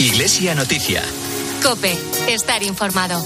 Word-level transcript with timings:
Iglesia 0.00 0.54
Noticia. 0.54 1.02
Cope, 1.60 1.92
estar 2.28 2.62
informado. 2.62 3.20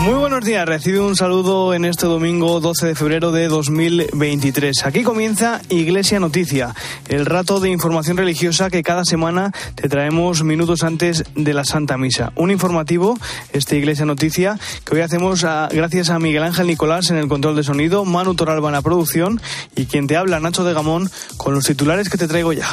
Muy 0.00 0.12
buenos 0.12 0.44
días, 0.44 0.66
recibe 0.66 1.00
un 1.00 1.16
saludo 1.16 1.72
en 1.72 1.86
este 1.86 2.04
domingo 2.04 2.60
12 2.60 2.88
de 2.88 2.94
febrero 2.94 3.32
de 3.32 3.48
2023. 3.48 4.84
Aquí 4.84 5.02
comienza 5.02 5.62
Iglesia 5.70 6.20
Noticia, 6.20 6.74
el 7.08 7.24
rato 7.24 7.60
de 7.60 7.70
información 7.70 8.18
religiosa 8.18 8.68
que 8.68 8.82
cada 8.82 9.06
semana 9.06 9.52
te 9.74 9.88
traemos 9.88 10.44
minutos 10.44 10.82
antes 10.82 11.24
de 11.34 11.54
la 11.54 11.64
Santa 11.64 11.96
Misa. 11.96 12.32
Un 12.36 12.50
informativo, 12.50 13.18
este 13.54 13.78
Iglesia 13.78 14.04
Noticia, 14.04 14.58
que 14.84 14.96
hoy 14.96 15.00
hacemos 15.00 15.44
gracias 15.70 16.10
a 16.10 16.18
Miguel 16.18 16.42
Ángel 16.42 16.66
Nicolás 16.66 17.10
en 17.10 17.16
el 17.16 17.28
control 17.28 17.56
de 17.56 17.62
sonido, 17.62 18.04
Manu 18.04 18.34
Toralba 18.34 18.68
en 18.68 18.74
la 18.74 18.82
producción 18.82 19.40
y 19.74 19.86
quien 19.86 20.08
te 20.08 20.18
habla, 20.18 20.40
Nacho 20.40 20.62
de 20.62 20.74
Gamón, 20.74 21.10
con 21.38 21.54
los 21.54 21.64
titulares 21.64 22.10
que 22.10 22.18
te 22.18 22.28
traigo 22.28 22.52
ya. 22.52 22.68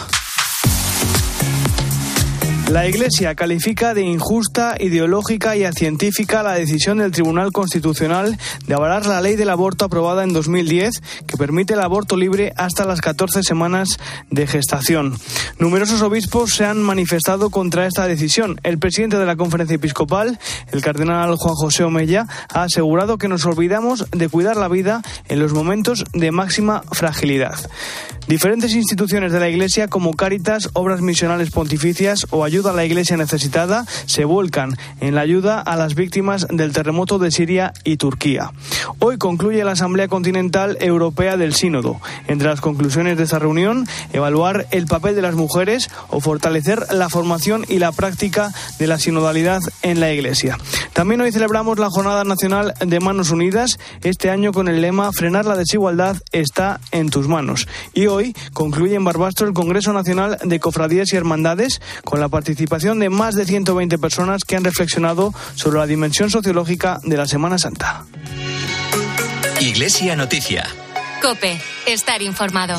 La 2.69 2.87
Iglesia 2.87 3.33
califica 3.33 3.95
de 3.95 4.03
injusta, 4.03 4.75
ideológica 4.79 5.57
y 5.57 5.65
científica 5.73 6.43
la 6.43 6.53
decisión 6.53 6.99
del 6.99 7.11
Tribunal 7.11 7.51
Constitucional 7.51 8.37
de 8.67 8.73
avalar 8.75 9.07
la 9.07 9.21
ley 9.21 9.35
del 9.35 9.49
aborto 9.49 9.85
aprobada 9.85 10.23
en 10.23 10.33
2010 10.33 11.01
que 11.25 11.35
permite 11.35 11.73
el 11.73 11.79
aborto 11.79 12.15
libre 12.15 12.53
hasta 12.57 12.85
las 12.85 13.01
14 13.01 13.41
semanas 13.41 13.97
de 14.29 14.45
gestación. 14.45 15.17
Numerosos 15.57 16.03
obispos 16.03 16.51
se 16.53 16.63
han 16.63 16.83
manifestado 16.83 17.49
contra 17.49 17.87
esta 17.87 18.07
decisión. 18.07 18.59
El 18.61 18.77
presidente 18.77 19.17
de 19.17 19.25
la 19.25 19.35
Conferencia 19.35 19.75
Episcopal, 19.75 20.37
el 20.71 20.81
cardenal 20.83 21.37
Juan 21.37 21.55
José 21.55 21.83
Omella, 21.85 22.27
ha 22.53 22.63
asegurado 22.63 23.17
que 23.17 23.27
nos 23.27 23.45
olvidamos 23.45 24.05
de 24.11 24.29
cuidar 24.29 24.57
la 24.57 24.67
vida 24.67 25.01
en 25.27 25.39
los 25.39 25.53
momentos 25.53 26.05
de 26.13 26.31
máxima 26.31 26.83
fragilidad. 26.91 27.57
Diferentes 28.29 28.75
instituciones 28.75 29.31
de 29.31 29.39
la 29.39 29.49
Iglesia 29.49 29.87
como 29.87 30.13
Cáritas, 30.13 30.69
Obras 30.73 31.01
Misionales 31.01 31.49
Pontificias 31.49 32.27
o 32.29 32.43
Ayuda 32.43 32.69
a 32.69 32.73
la 32.73 32.85
Iglesia 32.85 33.17
Necesitada 33.17 33.87
se 34.05 34.23
vuelcan 34.23 34.77
en 35.01 35.15
la 35.15 35.21
ayuda 35.21 35.59
a 35.59 35.75
las 35.75 35.95
víctimas 35.95 36.45
del 36.47 36.71
terremoto 36.71 37.17
de 37.17 37.31
Siria 37.31 37.73
y 37.83 37.97
Turquía. 37.97 38.51
Hoy 38.99 39.17
concluye 39.17 39.63
la 39.63 39.71
Asamblea 39.71 40.07
Continental 40.07 40.77
Europea 40.79 41.37
del 41.37 41.55
Sínodo. 41.55 41.99
Entre 42.27 42.47
las 42.47 42.61
conclusiones 42.61 43.17
de 43.17 43.23
esta 43.23 43.39
reunión, 43.39 43.87
evaluar 44.13 44.67
el 44.69 44.85
papel 44.85 45.15
de 45.15 45.23
las 45.23 45.33
mujeres 45.33 45.89
o 46.09 46.19
fortalecer 46.19 46.85
la 46.91 47.09
formación 47.09 47.65
y 47.67 47.79
la 47.79 47.91
práctica 47.91 48.53
de 48.77 48.85
la 48.85 48.99
sinodalidad 48.99 49.61
en 49.81 49.99
la 49.99 50.13
Iglesia. 50.13 50.59
También 50.93 51.19
hoy 51.21 51.31
celebramos 51.31 51.79
la 51.79 51.89
Jornada 51.89 52.23
Nacional 52.25 52.75
de 52.79 52.99
Manos 52.99 53.31
Unidas, 53.31 53.79
este 54.03 54.29
año 54.29 54.51
con 54.51 54.67
el 54.67 54.81
lema 54.81 55.11
Frenar 55.13 55.47
la 55.47 55.55
desigualdad 55.55 56.17
está 56.31 56.79
en 56.91 57.09
tus 57.09 57.27
manos. 57.27 57.67
Y 57.95 58.05
hoy 58.05 58.18
Hoy 58.19 58.35
concluye 58.51 58.95
en 58.95 59.05
Barbastro 59.05 59.47
el 59.47 59.53
Congreso 59.53 59.93
Nacional 59.93 60.37
de 60.43 60.59
Cofradías 60.59 61.13
y 61.13 61.15
Hermandades 61.15 61.79
con 62.03 62.19
la 62.19 62.27
participación 62.27 62.99
de 62.99 63.09
más 63.09 63.33
de 63.35 63.45
120 63.45 63.97
personas 63.97 64.43
que 64.43 64.57
han 64.57 64.65
reflexionado 64.65 65.33
sobre 65.55 65.79
la 65.79 65.87
dimensión 65.87 66.29
sociológica 66.29 66.99
de 67.03 67.15
la 67.15 67.27
Semana 67.27 67.57
Santa. 67.57 68.03
Iglesia 69.61 70.17
Noticia. 70.17 70.67
Cope, 71.21 71.61
estar 71.87 72.21
informado. 72.21 72.77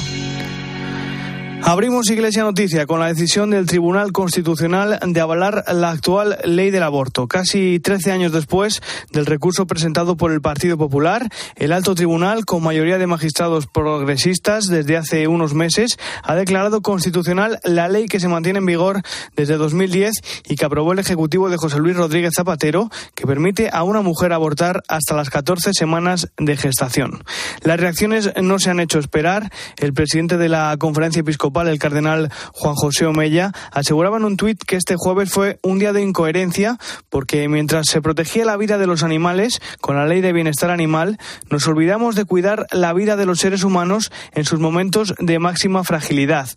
Abrimos 1.62 2.10
Iglesia 2.10 2.42
Noticia 2.42 2.86
con 2.86 3.00
la 3.00 3.08
decisión 3.08 3.50
del 3.50 3.66
Tribunal 3.66 4.12
Constitucional 4.12 4.98
de 5.04 5.20
avalar 5.20 5.62
la 5.72 5.90
actual 5.90 6.38
ley 6.44 6.70
del 6.70 6.82
aborto. 6.82 7.28
Casi 7.28 7.78
13 7.78 8.12
años 8.12 8.32
después 8.32 8.80
del 9.12 9.26
recurso 9.26 9.66
presentado 9.66 10.16
por 10.16 10.32
el 10.32 10.40
Partido 10.40 10.78
Popular, 10.78 11.28
el 11.56 11.72
alto 11.72 11.94
tribunal, 11.94 12.46
con 12.46 12.62
mayoría 12.62 12.96
de 12.96 13.06
magistrados 13.06 13.66
progresistas 13.66 14.68
desde 14.68 14.96
hace 14.96 15.28
unos 15.28 15.52
meses, 15.52 15.98
ha 16.22 16.34
declarado 16.34 16.80
constitucional 16.80 17.60
la 17.62 17.88
ley 17.88 18.06
que 18.06 18.20
se 18.20 18.28
mantiene 18.28 18.60
en 18.60 18.66
vigor 18.66 19.02
desde 19.36 19.58
2010 19.58 20.12
y 20.48 20.56
que 20.56 20.64
aprobó 20.64 20.92
el 20.94 20.98
Ejecutivo 20.98 21.50
de 21.50 21.58
José 21.58 21.78
Luis 21.78 21.96
Rodríguez 21.96 22.32
Zapatero, 22.34 22.88
que 23.14 23.26
permite 23.26 23.68
a 23.70 23.84
una 23.84 24.00
mujer 24.00 24.32
abortar 24.32 24.82
hasta 24.88 25.14
las 25.14 25.28
14 25.28 25.72
semanas 25.74 26.32
de 26.38 26.56
gestación. 26.56 27.22
Las 27.62 27.78
reacciones 27.78 28.32
no 28.42 28.58
se 28.58 28.70
han 28.70 28.80
hecho 28.80 28.98
esperar. 28.98 29.52
El 29.76 29.92
presidente 29.92 30.38
de 30.38 30.48
la 30.48 30.74
Conferencia 30.78 31.20
Episcopal 31.20 31.49
el 31.58 31.78
cardenal 31.78 32.30
Juan 32.52 32.74
José 32.74 33.06
Omella, 33.06 33.52
aseguraba 33.72 34.16
en 34.16 34.24
un 34.24 34.36
tuit 34.36 34.62
que 34.62 34.76
este 34.76 34.96
jueves 34.96 35.30
fue 35.30 35.58
un 35.62 35.78
día 35.78 35.92
de 35.92 36.02
incoherencia 36.02 36.78
porque 37.08 37.48
mientras 37.48 37.86
se 37.90 38.00
protegía 38.00 38.44
la 38.44 38.56
vida 38.56 38.78
de 38.78 38.86
los 38.86 39.02
animales 39.02 39.60
con 39.80 39.96
la 39.96 40.06
ley 40.06 40.20
de 40.20 40.32
bienestar 40.32 40.70
animal, 40.70 41.18
nos 41.50 41.66
olvidamos 41.66 42.14
de 42.14 42.24
cuidar 42.24 42.66
la 42.70 42.92
vida 42.92 43.16
de 43.16 43.26
los 43.26 43.40
seres 43.40 43.64
humanos 43.64 44.10
en 44.32 44.44
sus 44.44 44.60
momentos 44.60 45.14
de 45.18 45.38
máxima 45.38 45.84
fragilidad. 45.84 46.48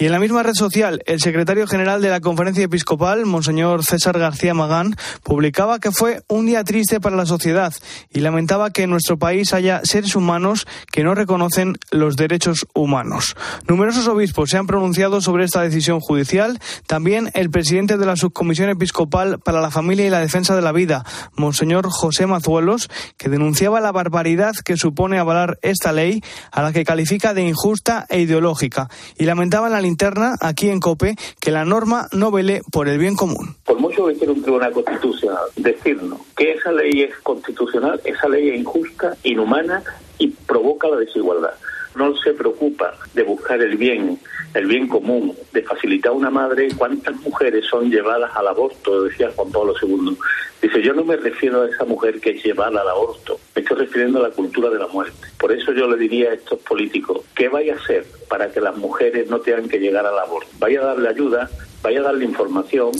Y 0.00 0.06
en 0.06 0.12
la 0.12 0.20
misma 0.20 0.44
red 0.44 0.54
social, 0.54 1.02
el 1.06 1.18
secretario 1.20 1.66
general 1.66 2.00
de 2.00 2.08
la 2.08 2.20
Conferencia 2.20 2.62
Episcopal, 2.62 3.26
Monseñor 3.26 3.84
César 3.84 4.16
García 4.16 4.54
Magán, 4.54 4.94
publicaba 5.24 5.80
que 5.80 5.90
fue 5.90 6.22
un 6.28 6.46
día 6.46 6.62
triste 6.62 7.00
para 7.00 7.16
la 7.16 7.26
sociedad 7.26 7.74
y 8.12 8.20
lamentaba 8.20 8.70
que 8.70 8.84
en 8.84 8.90
nuestro 8.90 9.18
país 9.18 9.52
haya 9.52 9.80
seres 9.82 10.14
humanos 10.14 10.68
que 10.92 11.02
no 11.02 11.16
reconocen 11.16 11.78
los 11.90 12.14
derechos 12.14 12.64
humanos. 12.74 13.34
Numerosos 13.66 14.06
obispos 14.06 14.50
se 14.50 14.56
han 14.56 14.68
pronunciado 14.68 15.20
sobre 15.20 15.44
esta 15.44 15.62
decisión 15.62 15.98
judicial. 15.98 16.60
También 16.86 17.32
el 17.34 17.50
presidente 17.50 17.98
de 17.98 18.06
la 18.06 18.14
Subcomisión 18.14 18.70
Episcopal 18.70 19.40
para 19.40 19.60
la 19.60 19.72
Familia 19.72 20.06
y 20.06 20.10
la 20.10 20.20
Defensa 20.20 20.54
de 20.54 20.62
la 20.62 20.70
Vida, 20.70 21.04
Monseñor 21.34 21.88
José 21.90 22.28
Mazuelos, 22.28 22.88
que 23.16 23.28
denunciaba 23.28 23.80
la 23.80 23.90
barbaridad 23.90 24.54
que 24.64 24.76
supone 24.76 25.18
avalar 25.18 25.58
esta 25.62 25.90
ley, 25.90 26.22
a 26.52 26.62
la 26.62 26.72
que 26.72 26.84
califica 26.84 27.34
de 27.34 27.48
injusta 27.48 28.06
e 28.08 28.20
ideológica, 28.20 28.88
y 29.16 29.24
lamentaba 29.24 29.68
la 29.68 29.87
interna 29.88 30.36
aquí 30.40 30.70
en 30.70 30.80
COPE 30.80 31.16
que 31.40 31.50
la 31.50 31.64
norma 31.64 32.06
no 32.12 32.30
vele 32.30 32.62
por 32.70 32.88
el 32.88 32.98
bien 32.98 33.16
común. 33.16 33.56
Por 33.64 33.80
mucho 33.80 34.06
que 34.06 34.14
quiera 34.14 34.32
un 34.32 34.42
tribunal 34.42 34.72
constitucional 34.72 35.44
decirnos 35.56 36.20
que 36.36 36.52
esa 36.52 36.70
ley 36.72 37.02
es 37.02 37.16
constitucional, 37.22 38.00
esa 38.04 38.28
ley 38.28 38.50
es 38.50 38.60
injusta, 38.60 39.16
inhumana 39.24 39.82
y 40.18 40.28
provoca 40.28 40.88
la 40.88 40.96
desigualdad. 40.96 41.54
No 41.98 42.16
se 42.16 42.32
preocupa 42.32 42.94
de 43.12 43.24
buscar 43.24 43.60
el 43.60 43.76
bien, 43.76 44.20
el 44.54 44.66
bien 44.66 44.86
común, 44.86 45.34
de 45.52 45.62
facilitar 45.62 46.12
a 46.12 46.14
una 46.14 46.30
madre. 46.30 46.68
¿Cuántas 46.76 47.16
mujeres 47.22 47.66
son 47.66 47.90
llevadas 47.90 48.30
al 48.36 48.46
aborto? 48.46 49.02
Decía 49.02 49.32
Juan 49.34 49.50
Pablo 49.50 49.74
II. 49.82 50.16
Dice, 50.62 50.80
yo 50.80 50.92
no 50.94 51.04
me 51.04 51.16
refiero 51.16 51.62
a 51.62 51.68
esa 51.68 51.84
mujer 51.84 52.20
que 52.20 52.30
es 52.30 52.44
llevada 52.44 52.80
al 52.80 52.88
aborto, 52.88 53.38
me 53.54 53.62
estoy 53.62 53.76
refiriendo 53.78 54.18
a 54.18 54.28
la 54.28 54.34
cultura 54.34 54.68
de 54.70 54.78
la 54.78 54.88
muerte. 54.88 55.28
Por 55.38 55.52
eso 55.52 55.72
yo 55.72 55.88
le 55.88 55.96
diría 55.96 56.30
a 56.30 56.34
estos 56.34 56.58
políticos, 56.60 57.24
¿qué 57.36 57.48
vaya 57.48 57.74
a 57.74 57.76
hacer 57.76 58.04
para 58.28 58.50
que 58.50 58.60
las 58.60 58.76
mujeres 58.76 59.28
no 59.28 59.40
tengan 59.40 59.68
que 59.68 59.78
llegar 59.78 60.04
al 60.04 60.18
aborto? 60.18 60.50
Vaya 60.58 60.80
a 60.80 60.86
darle 60.86 61.08
ayuda, 61.08 61.48
vaya 61.82 62.00
a 62.00 62.02
darle 62.04 62.24
información. 62.24 62.90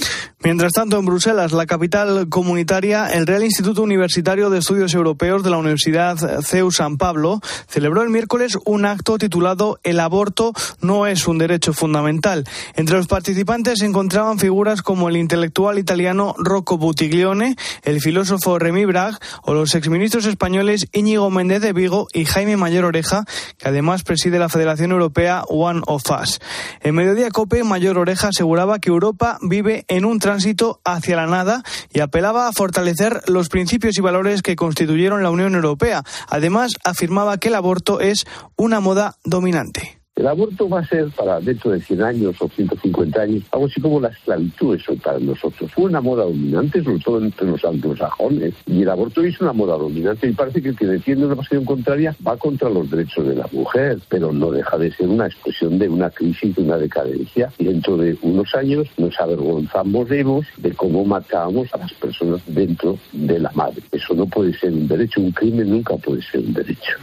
Mientras 0.41 0.73
tanto, 0.73 0.99
en 0.99 1.05
Bruselas, 1.05 1.53
la 1.53 1.67
capital 1.67 2.29
comunitaria, 2.29 3.09
el 3.09 3.27
Real 3.27 3.43
Instituto 3.43 3.83
Universitario 3.83 4.51
de 4.51 4.59
Estudios 4.59 4.95
Europeos 4.95 5.43
de 5.43 5.51
la 5.51 5.59
Universidad 5.59 6.17
CEU 6.43 6.71
San 6.71 6.97
Pablo 6.97 7.41
celebró 7.69 8.03
el 8.03 8.11
miércoles 8.11 8.57
un 8.65 8.85
acto 8.85 9.19
titulado 9.19 9.81
El 9.83 9.99
aborto 9.99 10.53
no 10.81 11.07
es 11.07 11.27
un 11.27 11.39
derecho 11.39 11.73
fundamental. 11.73 12.45
Entre 12.77 12.97
los 12.97 13.09
participantes 13.09 13.81
se 13.81 13.87
encontraban 13.87 14.39
figuras 14.39 14.83
como 14.83 15.09
el 15.09 15.17
intelectual 15.17 15.79
italiano 15.79 16.35
Rocco 16.39 16.79
Buttiglione, 16.79 17.57
el 17.83 18.01
filósofo 18.01 18.59
Remy 18.59 18.85
Bragg 18.85 19.19
o 19.43 19.55
los 19.55 19.75
exministros 19.75 20.27
españoles 20.27 20.87
Íñigo 20.93 21.31
Méndez 21.31 21.63
de 21.63 21.73
Vigo 21.73 22.07
y 22.13 22.27
Jaime 22.27 22.57
Mayor 22.57 22.85
Oreja, 22.85 23.25
que 23.57 23.69
además 23.69 24.05
preside 24.05 24.39
la 24.39 24.49
Federación 24.49 24.93
Europea 24.93 25.43
One 25.49 25.83
of 25.87 26.05
Us. 26.11 26.39
En 26.81 26.95
Mediodía 26.95 27.31
Cope, 27.31 27.65
Mayor 27.65 27.99
Oreja 27.99 28.29
aseguraba 28.29 28.68
que 28.79 28.91
Europa 28.91 29.39
vive 29.41 29.87
en 29.89 30.05
un 30.05 30.19
tránsito 30.19 30.81
hacia 30.85 31.17
la 31.17 31.27
nada 31.27 31.63
y 31.93 32.01
apelaba 32.01 32.47
a 32.47 32.53
fortalecer 32.53 33.23
los 33.27 33.49
principios 33.49 33.97
y 33.97 34.03
valores 34.03 34.43
que 34.43 34.57
constituyeron 34.57 35.23
la 35.23 35.31
Unión 35.31 35.55
Europea. 35.55 36.03
Además, 36.29 36.73
afirmaba 36.85 37.39
que 37.39 37.49
el 37.49 37.55
aborto 37.55 38.01
es 38.01 38.27
una 38.57 38.81
moda 38.81 39.17
dominante. 39.25 39.98
El 40.19 40.27
aborto 40.27 40.69
va 40.69 40.81
a 40.81 40.85
ser 40.85 41.11
para 41.11 41.39
dentro 41.39 41.71
de 41.71 41.81
100 41.81 42.03
años 42.03 42.35
o 42.41 42.49
150 42.49 43.21
años 43.21 43.45
algo 43.53 43.67
así 43.67 43.81
como 43.81 44.01
la 44.01 44.09
esclavitud 44.09 44.75
eso 44.75 44.97
para 44.97 45.21
nosotros. 45.21 45.71
Fue 45.71 45.85
una 45.85 46.01
moda 46.01 46.25
dominante, 46.25 46.83
sobre 46.83 46.99
todo 46.99 47.25
entre 47.25 47.47
los 47.47 47.65
anglosajones, 47.65 48.53
y 48.67 48.83
el 48.83 48.91
aborto 48.91 49.23
es 49.23 49.41
una 49.41 49.53
moda 49.53 49.79
dominante 49.79 50.27
y 50.27 50.33
parece 50.33 50.61
que 50.61 50.71
el 50.71 50.77
que 50.77 50.87
defiende 50.87 51.25
una 51.25 51.37
posición 51.37 51.65
contraria 51.65 52.17
va 52.27 52.37
contra 52.37 52.69
los 52.69 52.91
derechos 52.91 53.29
de 53.29 53.37
la 53.37 53.47
mujer, 53.53 54.01
pero 54.09 54.33
no 54.33 54.51
deja 54.51 54.77
de 54.77 54.91
ser 54.91 55.07
una 55.07 55.27
expresión 55.27 55.79
de 55.79 55.89
una 55.89 56.11
crisis, 56.11 56.57
de 56.57 56.63
una 56.63 56.79
decadencia, 56.79 57.53
y 57.57 57.67
dentro 57.67 57.97
de 57.97 58.19
unos 58.23 58.53
años 58.57 58.89
nos 58.97 59.19
avergonzamos 59.21 60.09
de 60.09 60.73
cómo 60.75 61.05
matábamos 61.05 61.73
a 61.73 61.79
las 61.79 61.93
personas 61.93 62.41
dentro 62.49 62.99
de 63.13 63.39
la 63.39 63.53
madre. 63.53 63.85
Eso 63.93 64.15
no 64.15 64.27
puede 64.27 64.53
ser 64.59 64.73
un 64.73 64.89
derecho, 64.89 65.21
un 65.21 65.31
crimen 65.31 65.71
nunca 65.71 65.97
puede 65.97 66.23
ser 66.23 66.41
un 66.41 66.55
derecho. 66.55 66.97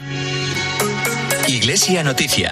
Iglesia 1.47 2.03
Noticia. 2.03 2.51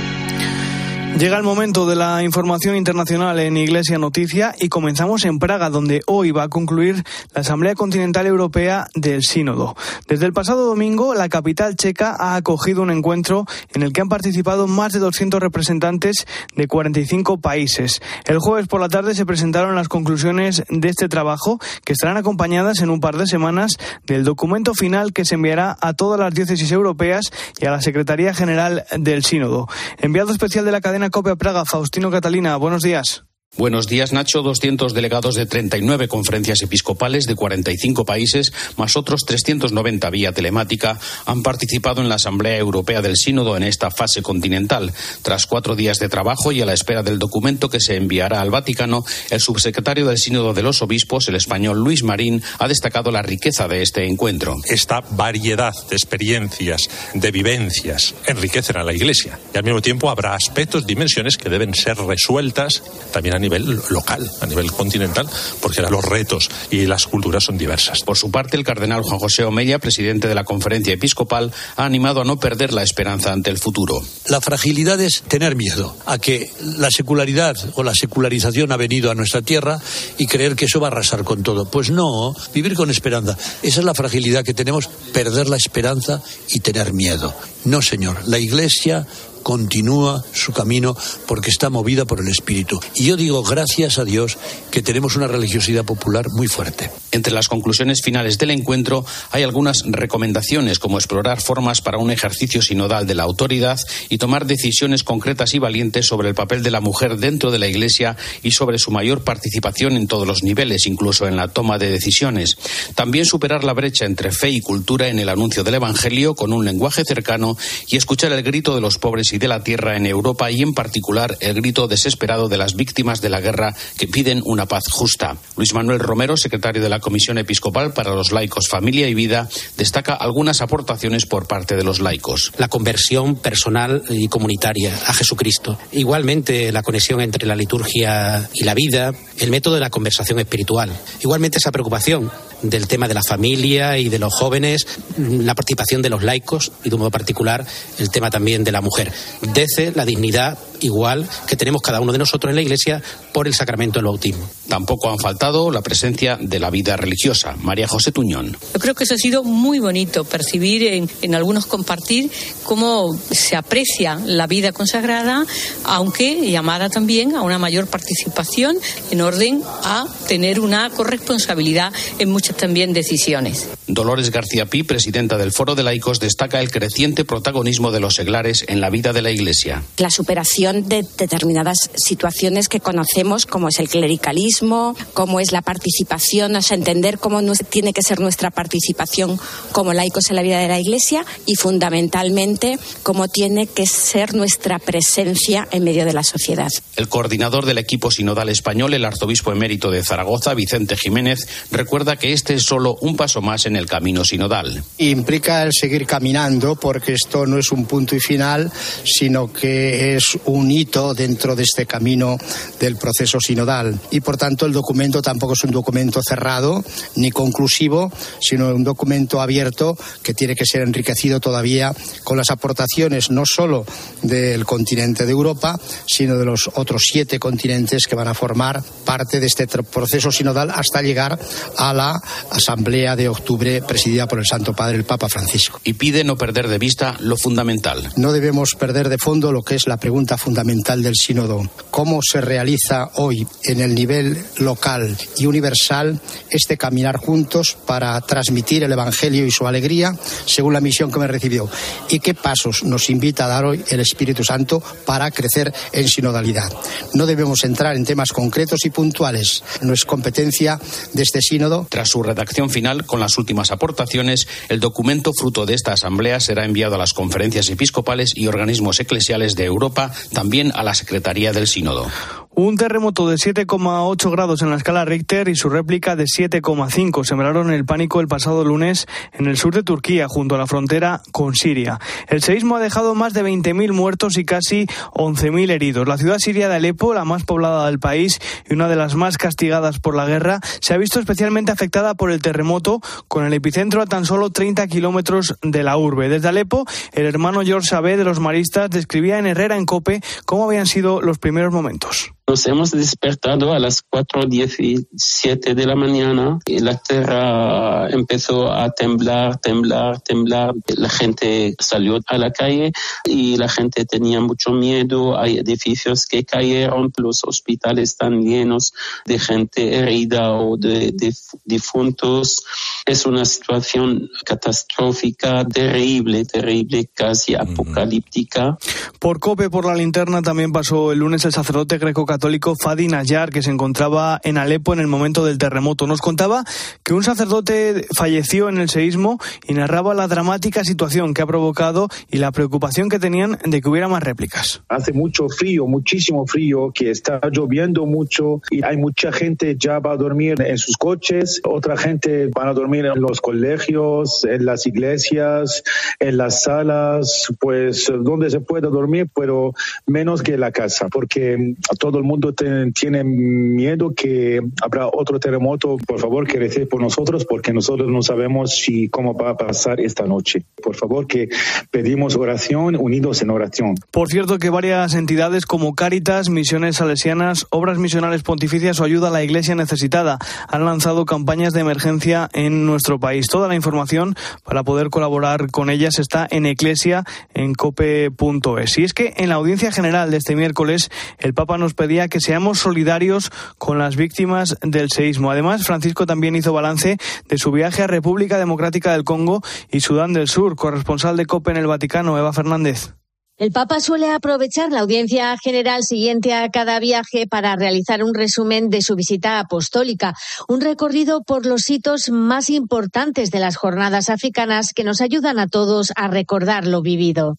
Llega 1.17 1.37
el 1.37 1.43
momento 1.43 1.85
de 1.85 1.95
la 1.95 2.23
información 2.23 2.75
internacional 2.75 3.37
en 3.39 3.55
Iglesia 3.55 3.99
Noticia 3.99 4.55
y 4.59 4.69
comenzamos 4.69 5.23
en 5.25 5.37
Praga, 5.37 5.69
donde 5.69 6.01
hoy 6.07 6.31
va 6.31 6.43
a 6.43 6.47
concluir 6.47 7.03
la 7.33 7.41
Asamblea 7.41 7.75
Continental 7.75 8.25
Europea 8.25 8.87
del 8.95 9.21
Sínodo. 9.21 9.75
Desde 10.07 10.25
el 10.25 10.33
pasado 10.33 10.65
domingo, 10.65 11.13
la 11.13 11.29
capital 11.29 11.75
checa 11.75 12.15
ha 12.17 12.35
acogido 12.35 12.81
un 12.81 12.89
encuentro 12.89 13.45
en 13.75 13.83
el 13.83 13.93
que 13.93 14.01
han 14.01 14.09
participado 14.09 14.67
más 14.67 14.93
de 14.93 14.99
200 14.99 15.39
representantes 15.39 16.25
de 16.55 16.67
45 16.67 17.37
países. 17.37 18.01
El 18.25 18.39
jueves 18.39 18.67
por 18.67 18.81
la 18.81 18.89
tarde 18.89 19.13
se 19.13 19.25
presentaron 19.25 19.75
las 19.75 19.89
conclusiones 19.89 20.63
de 20.69 20.89
este 20.89 21.07
trabajo, 21.07 21.59
que 21.83 21.93
estarán 21.93 22.17
acompañadas 22.17 22.79
en 22.79 22.89
un 22.89 22.99
par 22.99 23.17
de 23.17 23.27
semanas 23.27 23.73
del 24.07 24.23
documento 24.23 24.73
final 24.73 25.13
que 25.13 25.25
se 25.25 25.35
enviará 25.35 25.77
a 25.81 25.93
todas 25.93 26.19
las 26.19 26.33
diócesis 26.33 26.71
europeas 26.71 27.31
y 27.59 27.65
a 27.65 27.71
la 27.71 27.81
Secretaría 27.81 28.33
General 28.33 28.85
del 28.97 29.23
Sínodo. 29.23 29.67
Enviado 29.99 30.31
especial 30.31 30.65
de 30.65 30.71
la 30.71 30.81
cadena 30.81 31.00
Copia 31.09 31.35
Praga, 31.35 31.65
Faustino 31.65 32.11
Catalina, 32.11 32.55
buenos 32.57 32.83
días. 32.83 33.23
Buenos 33.57 33.87
días, 33.87 34.13
Nacho. 34.13 34.43
200 34.43 34.93
delegados 34.93 35.35
de 35.35 35.45
39 35.45 36.07
conferencias 36.07 36.61
episcopales 36.61 37.25
de 37.25 37.35
45 37.35 38.05
países, 38.05 38.53
más 38.77 38.95
otros 38.95 39.25
390 39.25 40.09
vía 40.09 40.31
telemática, 40.31 40.97
han 41.25 41.43
participado 41.43 42.01
en 42.01 42.07
la 42.07 42.15
Asamblea 42.15 42.57
Europea 42.57 43.01
del 43.01 43.17
Sínodo 43.17 43.57
en 43.57 43.63
esta 43.63 43.91
fase 43.91 44.21
continental. 44.21 44.93
Tras 45.21 45.47
cuatro 45.47 45.75
días 45.75 45.99
de 45.99 46.07
trabajo 46.07 46.53
y 46.53 46.61
a 46.61 46.65
la 46.65 46.73
espera 46.73 47.03
del 47.03 47.19
documento 47.19 47.69
que 47.69 47.81
se 47.81 47.97
enviará 47.97 48.39
al 48.39 48.51
Vaticano, 48.51 49.03
el 49.29 49.41
subsecretario 49.41 50.07
del 50.07 50.17
Sínodo 50.17 50.53
de 50.53 50.63
los 50.63 50.81
Obispos, 50.81 51.27
el 51.27 51.35
español 51.35 51.77
Luis 51.83 52.03
Marín, 52.03 52.41
ha 52.57 52.69
destacado 52.69 53.11
la 53.11 53.21
riqueza 53.21 53.67
de 53.67 53.81
este 53.81 54.07
encuentro. 54.07 54.55
Esta 54.63 55.01
variedad 55.01 55.73
de 55.89 55.97
experiencias, 55.97 56.83
de 57.13 57.31
vivencias, 57.31 58.15
enriquecen 58.27 58.77
a 58.77 58.83
la 58.85 58.93
Iglesia 58.93 59.37
y 59.53 59.57
al 59.57 59.65
mismo 59.65 59.81
tiempo 59.81 60.09
habrá 60.09 60.35
aspectos, 60.35 60.87
dimensiones 60.87 61.35
que 61.35 61.49
deben 61.49 61.75
ser 61.75 61.97
resueltas 61.97 62.81
también 63.11 63.35
a 63.35 63.40
nivel 63.41 63.81
local, 63.89 64.31
a 64.39 64.45
nivel 64.45 64.71
continental, 64.71 65.27
porque 65.59 65.81
los 65.81 66.05
retos 66.05 66.49
y 66.69 66.85
las 66.85 67.07
culturas 67.07 67.43
son 67.43 67.57
diversas. 67.57 68.01
Por 68.01 68.17
su 68.17 68.31
parte, 68.31 68.55
el 68.55 68.63
cardenal 68.63 69.01
Juan 69.01 69.19
José 69.19 69.43
Omeya, 69.43 69.79
presidente 69.79 70.27
de 70.27 70.35
la 70.35 70.43
conferencia 70.43 70.93
episcopal, 70.93 71.51
ha 71.75 71.85
animado 71.85 72.21
a 72.21 72.23
no 72.23 72.39
perder 72.39 72.73
la 72.73 72.83
esperanza 72.83 73.33
ante 73.33 73.49
el 73.49 73.57
futuro. 73.57 74.01
La 74.27 74.41
fragilidad 74.41 74.99
es 75.01 75.23
tener 75.27 75.55
miedo 75.55 75.95
a 76.05 76.17
que 76.17 76.51
la 76.77 76.89
secularidad 76.91 77.57
o 77.75 77.83
la 77.83 77.95
secularización 77.95 78.71
ha 78.71 78.77
venido 78.77 79.11
a 79.11 79.15
nuestra 79.15 79.41
tierra 79.41 79.79
y 80.17 80.27
creer 80.27 80.55
que 80.55 80.65
eso 80.65 80.79
va 80.79 80.87
a 80.87 80.91
arrasar 80.91 81.23
con 81.23 81.43
todo. 81.43 81.65
Pues 81.65 81.89
no, 81.89 82.35
vivir 82.53 82.75
con 82.75 82.89
esperanza. 82.89 83.37
Esa 83.61 83.79
es 83.79 83.85
la 83.85 83.93
fragilidad 83.93 84.43
que 84.43 84.53
tenemos, 84.53 84.87
perder 85.13 85.49
la 85.49 85.57
esperanza 85.57 86.21
y 86.49 86.59
tener 86.59 86.93
miedo. 86.93 87.33
No, 87.65 87.81
señor, 87.81 88.27
la 88.27 88.39
Iglesia 88.39 89.05
continúa 89.43 90.23
su 90.33 90.51
camino 90.53 90.95
porque 91.27 91.49
está 91.49 91.69
movida 91.69 92.05
por 92.05 92.19
el 92.19 92.27
Espíritu. 92.27 92.79
Y 92.95 93.05
yo 93.05 93.17
digo 93.17 93.43
gracias 93.43 93.97
a 93.97 94.05
Dios 94.05 94.37
que 94.71 94.81
tenemos 94.81 95.15
una 95.15 95.27
religiosidad 95.27 95.85
popular 95.85 96.27
muy 96.31 96.47
fuerte. 96.47 96.89
Entre 97.11 97.33
las 97.33 97.47
conclusiones 97.47 98.01
finales 98.01 98.37
del 98.37 98.51
encuentro 98.51 99.05
hay 99.31 99.43
algunas 99.43 99.83
recomendaciones 99.85 100.79
como 100.79 100.97
explorar 100.97 101.41
formas 101.41 101.81
para 101.81 101.97
un 101.97 102.11
ejercicio 102.11 102.61
sinodal 102.61 103.07
de 103.07 103.15
la 103.15 103.23
autoridad 103.23 103.79
y 104.09 104.17
tomar 104.17 104.45
decisiones 104.45 105.03
concretas 105.03 105.53
y 105.53 105.59
valientes 105.59 106.05
sobre 106.05 106.29
el 106.29 106.35
papel 106.35 106.63
de 106.63 106.71
la 106.71 106.81
mujer 106.81 107.17
dentro 107.17 107.51
de 107.51 107.59
la 107.59 107.67
Iglesia 107.67 108.17
y 108.43 108.51
sobre 108.51 108.79
su 108.79 108.91
mayor 108.91 109.23
participación 109.23 109.97
en 109.97 110.07
todos 110.07 110.27
los 110.27 110.43
niveles, 110.43 110.87
incluso 110.87 111.27
en 111.27 111.35
la 111.35 111.47
toma 111.47 111.77
de 111.77 111.91
decisiones. 111.91 112.57
También 112.95 113.25
superar 113.25 113.63
la 113.63 113.73
brecha 113.73 114.05
entre 114.05 114.31
fe 114.31 114.49
y 114.49 114.61
cultura 114.61 115.07
en 115.07 115.19
el 115.19 115.29
anuncio 115.29 115.63
del 115.63 115.75
Evangelio 115.75 116.35
con 116.35 116.53
un 116.53 116.65
lenguaje 116.65 117.03
cercano 117.03 117.57
y 117.87 117.97
escuchar 117.97 118.31
el 118.31 118.43
grito 118.43 118.75
de 118.75 118.81
los 118.81 118.97
pobres 118.97 119.30
y 119.33 119.37
de 119.37 119.47
la 119.47 119.63
tierra 119.63 119.97
en 119.97 120.05
Europa 120.05 120.51
y 120.51 120.61
en 120.61 120.73
particular 120.73 121.37
el 121.39 121.55
grito 121.55 121.87
desesperado 121.87 122.49
de 122.49 122.57
las 122.57 122.75
víctimas 122.75 123.21
de 123.21 123.29
la 123.29 123.41
guerra 123.41 123.75
que 123.97 124.07
piden 124.07 124.41
una 124.45 124.65
paz 124.65 124.85
justa. 124.91 125.37
Luis 125.57 125.73
Manuel 125.73 125.99
Romero, 125.99 126.37
secretario 126.37 126.81
de 126.81 126.89
la 126.89 126.99
Comisión 126.99 127.37
Episcopal 127.37 127.93
para 127.93 128.13
los 128.13 128.31
Laicos, 128.31 128.67
Familia 128.67 129.07
y 129.07 129.13
Vida, 129.13 129.49
destaca 129.77 130.13
algunas 130.13 130.61
aportaciones 130.61 131.25
por 131.25 131.47
parte 131.47 131.75
de 131.75 131.83
los 131.83 131.99
laicos. 131.99 132.51
La 132.57 132.67
conversión 132.67 133.35
personal 133.35 134.03
y 134.09 134.27
comunitaria 134.27 134.93
a 135.07 135.13
Jesucristo. 135.13 135.77
Igualmente 135.91 136.71
la 136.71 136.83
conexión 136.83 137.21
entre 137.21 137.45
la 137.45 137.55
liturgia 137.55 138.49
y 138.53 138.63
la 138.63 138.73
vida, 138.73 139.13
el 139.37 139.51
método 139.51 139.75
de 139.75 139.81
la 139.81 139.89
conversación 139.89 140.39
espiritual. 140.39 140.91
Igualmente 141.21 141.57
esa 141.57 141.71
preocupación 141.71 142.31
del 142.61 142.87
tema 142.87 143.07
de 143.07 143.13
la 143.13 143.21
familia 143.23 143.97
y 143.97 144.09
de 144.09 144.19
los 144.19 144.33
jóvenes, 144.33 144.85
la 145.17 145.55
participación 145.55 146.01
de 146.01 146.09
los 146.09 146.23
laicos 146.23 146.71
y 146.83 146.89
de 146.89 146.95
un 146.95 146.99
modo 146.99 147.11
particular 147.11 147.65
el 147.97 148.09
tema 148.09 148.29
también 148.29 148.63
de 148.63 148.71
la 148.71 148.81
mujer. 148.81 149.11
Dece 149.53 149.91
la 149.95 150.05
dignidad 150.05 150.57
igual 150.81 151.27
que 151.47 151.55
tenemos 151.55 151.81
cada 151.81 152.01
uno 152.01 152.11
de 152.11 152.17
nosotros 152.17 152.49
en 152.49 152.55
la 152.55 152.61
Iglesia 152.61 153.01
por 153.33 153.47
el 153.47 153.53
sacramento 153.53 153.99
del 153.99 154.05
bautismo. 154.05 154.49
Tampoco 154.67 155.09
han 155.09 155.19
faltado 155.19 155.71
la 155.71 155.81
presencia 155.81 156.37
de 156.39 156.59
la 156.59 156.69
vida 156.69 156.97
religiosa. 156.97 157.55
María 157.61 157.87
José 157.87 158.11
Tuñón. 158.11 158.57
Yo 158.73 158.79
creo 158.79 158.95
que 158.95 159.03
eso 159.03 159.13
ha 159.13 159.17
sido 159.17 159.43
muy 159.43 159.79
bonito, 159.79 160.23
percibir 160.23 160.83
en, 160.83 161.09
en 161.21 161.35
algunos 161.35 161.65
compartir 161.65 162.31
cómo 162.63 163.17
se 163.31 163.55
aprecia 163.55 164.19
la 164.25 164.47
vida 164.47 164.71
consagrada, 164.71 165.45
aunque 165.83 166.49
llamada 166.49 166.89
también 166.89 167.35
a 167.35 167.41
una 167.41 167.57
mayor 167.57 167.87
participación 167.87 168.77
en 169.11 169.21
orden 169.21 169.61
a 169.83 170.07
tener 170.27 170.59
una 170.59 170.89
corresponsabilidad 170.89 171.93
en 172.19 172.29
muchas 172.31 172.57
también 172.57 172.93
decisiones. 172.93 173.69
Dolores 173.87 174.31
García 174.31 174.65
Pi, 174.65 174.83
presidenta 174.83 175.37
del 175.37 175.51
Foro 175.51 175.75
de 175.75 175.83
Laicos, 175.83 176.19
destaca 176.19 176.59
el 176.59 176.71
creciente 176.71 177.25
protagonismo 177.25 177.91
de 177.91 177.99
los 177.99 178.15
seglares 178.15 178.65
en 178.67 178.81
la 178.81 178.89
vida 178.89 179.10
de 179.13 179.21
la 179.21 179.31
Iglesia. 179.31 179.83
La 179.97 180.09
superación 180.09 180.87
de 180.87 181.05
determinadas 181.17 181.89
situaciones 181.95 182.69
que 182.69 182.79
conocemos, 182.79 183.45
como 183.45 183.69
es 183.69 183.79
el 183.79 183.89
clericalismo, 183.89 184.95
como 185.13 185.39
es 185.39 185.51
la 185.51 185.61
participación, 185.61 186.55
o 186.55 186.61
sea, 186.61 186.77
entender 186.77 187.17
cómo 187.17 187.41
tiene 187.69 187.93
que 187.93 188.01
ser 188.01 188.19
nuestra 188.19 188.51
participación 188.51 189.39
como 189.71 189.93
laicos 189.93 190.29
en 190.29 190.35
la 190.35 190.41
vida 190.41 190.59
de 190.59 190.67
la 190.67 190.79
Iglesia 190.79 191.25
y 191.45 191.55
fundamentalmente 191.55 192.79
cómo 193.03 193.27
tiene 193.27 193.67
que 193.67 193.85
ser 193.87 194.33
nuestra 194.33 194.79
presencia 194.79 195.67
en 195.71 195.83
medio 195.83 196.05
de 196.05 196.13
la 196.13 196.23
sociedad. 196.23 196.69
El 196.95 197.09
coordinador 197.09 197.65
del 197.65 197.77
equipo 197.77 198.11
sinodal 198.11 198.49
español, 198.49 198.93
el 198.93 199.05
arzobispo 199.05 199.51
emérito 199.51 199.91
de 199.91 200.03
Zaragoza, 200.03 200.53
Vicente 200.53 200.97
Jiménez, 200.97 201.47
recuerda 201.71 202.15
que 202.15 202.33
este 202.33 202.55
es 202.55 202.63
solo 202.63 202.97
un 203.01 203.15
paso 203.15 203.41
más 203.41 203.65
en 203.65 203.75
el 203.75 203.87
camino 203.87 204.23
sinodal. 204.25 204.83
Implica 204.97 205.63
el 205.63 205.73
seguir 205.73 206.05
caminando 206.05 206.75
porque 206.75 207.13
esto 207.13 207.45
no 207.45 207.57
es 207.57 207.71
un 207.71 207.85
punto 207.85 208.15
y 208.15 208.19
final, 208.19 208.71
sino 209.03 209.51
que 209.51 210.15
es 210.15 210.37
un 210.45 210.71
hito 210.71 211.13
dentro 211.13 211.55
de 211.55 211.63
este 211.63 211.85
camino 211.85 212.37
del 212.79 212.97
proceso 212.97 213.39
sinodal. 213.39 213.99
Y 214.11 214.21
por 214.21 214.37
tanto 214.37 214.65
el 214.65 214.73
documento 214.73 215.21
tampoco 215.21 215.53
es 215.53 215.63
un 215.63 215.71
documento 215.71 216.21
cerrado 216.21 216.83
ni 217.15 217.31
conclusivo, 217.31 218.11
sino 218.39 218.69
un 218.69 218.83
documento 218.83 219.41
abierto 219.41 219.97
que 220.23 220.33
tiene 220.33 220.55
que 220.55 220.65
ser 220.65 220.81
enriquecido 220.81 221.39
todavía 221.39 221.93
con 222.23 222.37
las 222.37 222.49
aportaciones 222.49 223.31
no 223.31 223.43
solo 223.45 223.85
del 224.21 224.65
continente 224.65 225.25
de 225.25 225.31
Europa, 225.31 225.79
sino 226.07 226.37
de 226.37 226.45
los 226.45 226.69
otros 226.75 227.03
siete 227.05 227.39
continentes 227.39 228.07
que 228.07 228.15
van 228.15 228.27
a 228.27 228.33
formar 228.33 228.83
parte 229.05 229.39
de 229.39 229.47
este 229.47 229.67
proceso 229.67 230.31
sinodal 230.31 230.71
hasta 230.71 231.01
llegar 231.01 231.39
a 231.77 231.93
la 231.93 232.21
Asamblea 232.51 233.15
de 233.15 233.29
octubre 233.29 233.81
presidida 233.81 234.27
por 234.27 234.39
el 234.39 234.45
Santo 234.45 234.73
Padre, 234.73 234.97
el 234.97 235.05
Papa 235.05 235.29
Francisco. 235.29 235.79
Y 235.83 235.93
pide 235.93 236.23
no 236.23 236.37
perder 236.37 236.67
de 236.67 236.77
vista 236.77 237.15
lo 237.19 237.37
fundamental. 237.37 238.11
No 238.15 238.31
debemos 238.31 238.75
perder 238.77 238.90
de 238.91 239.17
fondo 239.17 239.53
lo 239.53 239.63
que 239.63 239.75
es 239.75 239.87
la 239.87 239.97
pregunta 239.97 240.37
fundamental 240.37 241.01
del 241.01 241.15
sínodo. 241.15 241.63
¿Cómo 241.91 242.19
se 242.21 242.41
realiza 242.41 243.09
hoy 243.15 243.47
en 243.63 243.79
el 243.79 243.95
nivel 243.95 244.37
local 244.57 245.17
y 245.37 245.45
universal 245.45 246.19
este 246.49 246.77
caminar 246.77 247.15
juntos 247.17 247.77
para 247.85 248.19
transmitir 248.21 248.83
el 248.83 248.91
Evangelio 248.91 249.45
y 249.45 249.51
su 249.51 249.65
alegría 249.65 250.17
según 250.45 250.73
la 250.73 250.81
misión 250.81 251.09
que 251.09 251.19
me 251.19 251.27
recibió? 251.27 251.69
¿Y 252.09 252.19
qué 252.19 252.33
pasos 252.33 252.83
nos 252.83 253.09
invita 253.09 253.45
a 253.45 253.47
dar 253.47 253.65
hoy 253.65 253.81
el 253.89 254.01
Espíritu 254.01 254.43
Santo 254.43 254.83
para 255.05 255.31
crecer 255.31 255.73
en 255.93 256.07
sinodalidad? 256.09 256.71
No 257.13 257.25
debemos 257.25 257.63
entrar 257.63 257.95
en 257.95 258.05
temas 258.05 258.33
concretos 258.33 258.85
y 258.85 258.89
puntuales. 258.89 259.63
No 259.81 259.93
es 259.93 260.03
competencia 260.03 260.79
de 261.13 261.23
este 261.23 261.41
sínodo. 261.41 261.87
Tras 261.89 262.09
su 262.09 262.23
redacción 262.23 262.69
final, 262.69 263.05
con 263.05 263.21
las 263.21 263.37
últimas 263.37 263.71
aportaciones, 263.71 264.47
el 264.67 264.81
documento 264.81 265.31
fruto 265.33 265.65
de 265.65 265.75
esta 265.75 265.93
asamblea 265.93 266.41
será 266.41 266.65
enviado 266.65 266.95
a 266.95 266.97
las 266.97 267.13
conferencias 267.13 267.69
episcopales 267.69 268.33
y 268.35 268.47
organismos 268.47 268.80
eclesiales 268.99 269.55
de 269.55 269.65
Europa, 269.65 270.11
también 270.33 270.71
a 270.75 270.83
la 270.83 270.93
Secretaría 270.93 271.53
del 271.53 271.67
Sínodo. 271.67 272.07
Un 272.53 272.75
terremoto 272.75 273.29
de 273.29 273.37
7,8 273.37 274.29
grados 274.29 274.61
en 274.61 274.71
la 274.71 274.75
escala 274.75 275.05
Richter 275.05 275.47
y 275.47 275.55
su 275.55 275.69
réplica 275.69 276.17
de 276.17 276.25
7,5 276.25 277.23
sembraron 277.23 277.71
el 277.71 277.85
pánico 277.85 278.19
el 278.19 278.27
pasado 278.27 278.65
lunes 278.65 279.07
en 279.31 279.47
el 279.47 279.55
sur 279.55 279.73
de 279.73 279.83
Turquía, 279.83 280.27
junto 280.27 280.55
a 280.55 280.57
la 280.57 280.67
frontera 280.67 281.21
con 281.31 281.55
Siria. 281.55 282.01
El 282.27 282.43
seísmo 282.43 282.75
ha 282.75 282.81
dejado 282.81 283.15
más 283.15 283.33
de 283.33 283.45
20.000 283.45 283.93
muertos 283.93 284.37
y 284.37 284.43
casi 284.43 284.85
11.000 285.13 285.71
heridos. 285.71 286.05
La 286.09 286.17
ciudad 286.17 286.39
siria 286.39 286.67
de 286.67 286.75
Alepo, 286.75 287.13
la 287.13 287.23
más 287.23 287.45
poblada 287.45 287.85
del 287.85 287.99
país 287.99 288.41
y 288.69 288.73
una 288.73 288.89
de 288.89 288.97
las 288.97 289.15
más 289.15 289.37
castigadas 289.37 289.99
por 289.99 290.17
la 290.17 290.25
guerra, 290.25 290.59
se 290.81 290.93
ha 290.93 290.97
visto 290.97 291.21
especialmente 291.21 291.71
afectada 291.71 292.15
por 292.15 292.31
el 292.31 292.41
terremoto, 292.41 292.99
con 293.29 293.45
el 293.45 293.53
epicentro 293.53 294.01
a 294.01 294.07
tan 294.07 294.25
solo 294.25 294.49
30 294.49 294.87
kilómetros 294.87 295.55
de 295.61 295.83
la 295.83 295.95
urbe. 295.95 296.27
Desde 296.27 296.49
Alepo, 296.49 296.85
el 297.13 297.25
hermano 297.25 297.61
George 297.61 297.87
Sabé 297.87 298.17
de 298.17 298.25
los 298.25 298.41
maristas 298.41 298.89
describía 298.89 299.39
en 299.39 299.47
Herrera 299.47 299.77
en 299.77 299.85
Cope 299.85 300.19
cómo 300.45 300.65
habían 300.65 300.85
sido 300.85 301.21
los 301.21 301.37
primeros 301.37 301.71
momentos. 301.71 302.33
Nos 302.47 302.65
hemos 302.67 302.91
despertado 302.91 303.73
a 303.73 303.79
las 303.79 304.03
4.17 304.03 305.73
de 305.73 305.85
la 305.85 305.95
mañana 305.95 306.59
y 306.65 306.79
la 306.79 306.97
tierra 306.97 308.09
empezó 308.09 308.71
a 308.71 308.89
temblar, 308.91 309.57
temblar, 309.59 310.19
temblar. 310.21 310.73
La 310.97 311.09
gente 311.09 311.75
salió 311.79 312.19
a 312.27 312.37
la 312.37 312.51
calle 312.51 312.91
y 313.23 313.55
la 313.57 313.69
gente 313.69 314.05
tenía 314.05 314.41
mucho 314.41 314.71
miedo. 314.71 315.39
Hay 315.39 315.59
edificios 315.59 316.25
que 316.25 316.43
cayeron, 316.43 317.13
los 317.17 317.43
hospitales 317.43 318.11
están 318.11 318.41
llenos 318.41 318.93
de 319.25 319.39
gente 319.39 319.95
herida 319.95 320.51
o 320.51 320.77
de, 320.77 321.11
de 321.13 321.33
difuntos. 321.63 322.65
Es 323.05 323.25
una 323.25 323.45
situación 323.45 324.29
catastrófica, 324.45 325.63
terrible, 325.65 326.43
terrible, 326.45 327.09
casi 327.13 327.55
apocalíptica. 327.55 328.77
Por 329.19 329.39
COPE, 329.39 329.69
por 329.69 329.85
la 329.85 329.95
linterna, 329.95 330.41
también 330.41 330.71
pasó 330.71 331.11
el 331.11 331.19
lunes 331.19 331.45
el 331.45 331.53
sacerdote 331.53 331.99
greco-católico 332.41 332.75
Fadi 332.75 333.07
Nayar, 333.07 333.51
que 333.51 333.61
se 333.61 333.69
encontraba 333.69 334.39
en 334.43 334.57
Alepo 334.57 334.93
en 334.93 334.99
el 334.99 335.07
momento 335.07 335.45
del 335.45 335.57
terremoto. 335.57 336.07
Nos 336.07 336.21
contaba 336.21 336.63
que 337.03 337.13
un 337.13 337.23
sacerdote 337.23 338.07
falleció 338.15 338.67
en 338.67 338.79
el 338.79 338.89
seísmo 338.89 339.37
y 339.67 339.73
narraba 339.75 340.13
la 340.13 340.27
dramática 340.27 340.83
situación 340.83 341.33
que 341.33 341.43
ha 341.43 341.45
provocado 341.45 342.07
y 342.29 342.37
la 342.37 342.51
preocupación 342.51 343.09
que 343.09 343.19
tenían 343.19 343.59
de 343.63 343.81
que 343.81 343.89
hubiera 343.89 344.07
más 344.07 344.23
réplicas. 344.23 344.81
Hace 344.89 345.13
mucho 345.13 345.49
frío, 345.49 345.85
muchísimo 345.85 346.47
frío, 346.47 346.91
que 346.93 347.11
está 347.11 347.39
lloviendo 347.51 348.05
mucho 348.05 348.61
y 348.71 348.83
hay 348.83 348.97
mucha 348.97 349.31
gente 349.31 349.75
ya 349.77 349.99
va 349.99 350.13
a 350.13 350.17
dormir 350.17 350.61
en 350.61 350.77
sus 350.77 350.97
coches, 350.97 351.61
otra 351.63 351.95
gente 351.95 352.47
va 352.47 352.69
a 352.69 352.73
dormir 352.73 353.05
en 353.05 353.21
los 353.21 353.39
colegios, 353.39 354.45
en 354.45 354.65
las 354.65 354.87
iglesias, 354.87 355.83
en 356.19 356.37
las 356.37 356.63
salas, 356.63 357.47
pues 357.59 358.11
donde 358.21 358.49
se 358.49 358.61
pueda 358.61 358.89
dormir, 358.89 359.29
pero 359.35 359.73
menos 360.07 360.41
que 360.41 360.55
en 360.55 360.61
la 360.61 360.71
casa, 360.71 361.07
porque 361.09 361.75
todo 361.99 362.20
el 362.21 362.27
mundo 362.27 362.53
tiene 362.53 363.23
miedo 363.23 364.13
que 364.15 364.61
habrá 364.81 365.07
otro 365.07 365.39
terremoto. 365.39 365.97
Por 365.97 366.19
favor, 366.19 366.47
que 366.47 366.57
recé 366.57 366.85
por 366.85 367.01
nosotros, 367.01 367.45
porque 367.45 367.73
nosotros 367.73 368.09
no 368.09 368.21
sabemos 368.21 368.75
si 368.75 369.09
cómo 369.09 369.33
va 369.33 369.51
a 369.51 369.57
pasar 369.57 369.99
esta 369.99 370.25
noche. 370.25 370.63
Por 370.81 370.95
favor, 370.95 371.27
que 371.27 371.49
pedimos 371.89 372.35
oración, 372.35 372.95
unidos 372.95 373.41
en 373.41 373.49
oración. 373.49 373.95
Por 374.11 374.29
cierto, 374.29 374.59
que 374.59 374.69
varias 374.69 375.13
entidades 375.15 375.65
como 375.65 375.95
Cáritas, 375.95 376.49
Misiones 376.49 376.97
Salesianas, 376.97 377.67
Obras 377.69 377.97
Misionales 377.97 378.43
Pontificias 378.43 378.99
o 378.99 379.03
Ayuda 379.03 379.27
a 379.27 379.31
la 379.31 379.43
Iglesia 379.43 379.75
Necesitada 379.75 380.37
han 380.67 380.85
lanzado 380.85 381.25
campañas 381.25 381.73
de 381.73 381.81
emergencia 381.81 382.49
en 382.53 382.85
nuestro 382.85 383.19
país. 383.19 383.47
Toda 383.47 383.67
la 383.67 383.75
información 383.75 384.35
para 384.63 384.83
poder 384.83 385.09
colaborar 385.09 385.71
con 385.71 385.89
ellas 385.89 386.19
está 386.19 386.47
en 386.49 386.65
Eclesia 386.65 387.23
en 387.53 387.73
cope.es. 387.73 388.97
Y 388.97 389.03
es 389.03 389.13
que 389.13 389.33
en 389.37 389.49
la 389.49 389.55
audiencia 389.55 389.91
general 389.91 390.31
de 390.31 390.37
este 390.37 390.55
miércoles 390.55 391.09
el 391.39 391.53
Papa 391.53 391.77
nos 391.77 391.93
pedía 391.93 392.10
que 392.27 392.41
seamos 392.41 392.79
solidarios 392.79 393.51
con 393.77 393.97
las 393.97 394.15
víctimas 394.15 394.77
del 394.81 395.09
seísmo. 395.09 395.49
Además, 395.49 395.85
Francisco 395.85 396.25
también 396.25 396.55
hizo 396.55 396.73
balance 396.73 397.17
de 397.47 397.57
su 397.57 397.71
viaje 397.71 398.03
a 398.03 398.07
República 398.07 398.57
Democrática 398.57 399.13
del 399.13 399.23
Congo 399.23 399.61
y 399.89 400.01
Sudán 400.01 400.33
del 400.33 400.47
Sur. 400.47 400.75
Corresponsal 400.75 401.37
de 401.37 401.45
COPE 401.45 401.71
en 401.71 401.77
el 401.77 401.87
Vaticano, 401.87 402.37
Eva 402.37 402.53
Fernández. 402.53 403.20
El 403.61 403.71
Papa 403.71 403.99
suele 403.99 404.31
aprovechar 404.31 404.91
la 404.91 405.01
audiencia 405.01 405.55
general 405.63 406.01
siguiente 406.01 406.55
a 406.55 406.69
cada 406.69 406.99
viaje 406.99 407.45
para 407.45 407.75
realizar 407.75 408.23
un 408.23 408.33
resumen 408.33 408.89
de 408.89 409.03
su 409.03 409.15
visita 409.15 409.59
apostólica, 409.59 410.33
un 410.67 410.81
recorrido 410.81 411.43
por 411.43 411.67
los 411.67 411.87
hitos 411.87 412.31
más 412.31 412.71
importantes 412.71 413.51
de 413.51 413.59
las 413.59 413.75
jornadas 413.75 414.29
africanas 414.29 414.93
que 414.95 415.03
nos 415.03 415.21
ayudan 415.21 415.59
a 415.59 415.67
todos 415.67 416.11
a 416.15 416.27
recordar 416.27 416.87
lo 416.87 417.03
vivido. 417.03 417.55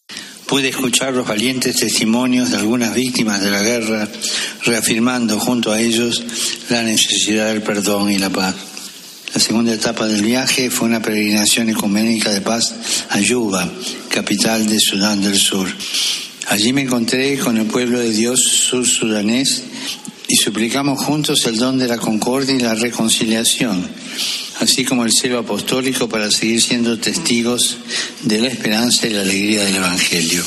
Pude 0.49 0.71
escuchar 0.71 1.13
los 1.13 1.25
valientes 1.25 1.77
testimonios 1.77 2.51
de 2.51 2.57
algunas 2.57 2.95
víctimas 2.95 3.41
de 3.41 3.51
la 3.53 3.63
guerra, 3.63 4.09
reafirmando 4.65 5.39
junto 5.39 5.71
a 5.71 5.81
ellos 5.81 6.21
la 6.69 6.83
necesidad 6.83 7.47
del 7.47 7.63
perdón 7.63 8.11
y 8.11 8.19
la 8.19 8.31
paz. 8.31 8.72
La 9.35 9.41
segunda 9.41 9.73
etapa 9.73 10.07
del 10.07 10.21
viaje 10.21 10.69
fue 10.69 10.89
una 10.89 11.01
peregrinación 11.01 11.71
ecuménica 11.71 12.31
de 12.31 12.43
paz 12.43 12.75
a 13.09 13.19
Yuba, 13.19 13.67
capital 14.11 14.67
de 14.67 14.79
Sudán 14.79 15.23
del 15.23 15.39
Sur. 15.39 15.67
Allí 16.49 16.75
me 16.75 16.83
encontré 16.83 17.39
con 17.39 17.57
el 17.57 17.65
pueblo 17.65 17.99
de 17.99 18.11
Dios 18.11 18.43
sur-sudanés 18.43 19.63
y 20.29 20.37
suplicamos 20.37 21.03
juntos 21.03 21.47
el 21.47 21.57
don 21.57 21.79
de 21.79 21.89
la 21.89 21.97
concordia 21.97 22.55
y 22.55 22.61
la 22.61 22.75
reconciliación, 22.75 23.89
así 24.61 24.85
como 24.85 25.05
el 25.07 25.13
celo 25.13 25.39
apostólico 25.39 26.11
para 26.11 26.31
seguir 26.31 26.61
siendo 26.61 26.99
testigos 26.99 27.79
de 28.25 28.39
la 28.39 28.49
esperanza 28.49 29.07
y 29.07 29.15
la 29.15 29.23
alegría 29.23 29.65
del 29.65 29.77
Evangelio. 29.77 30.45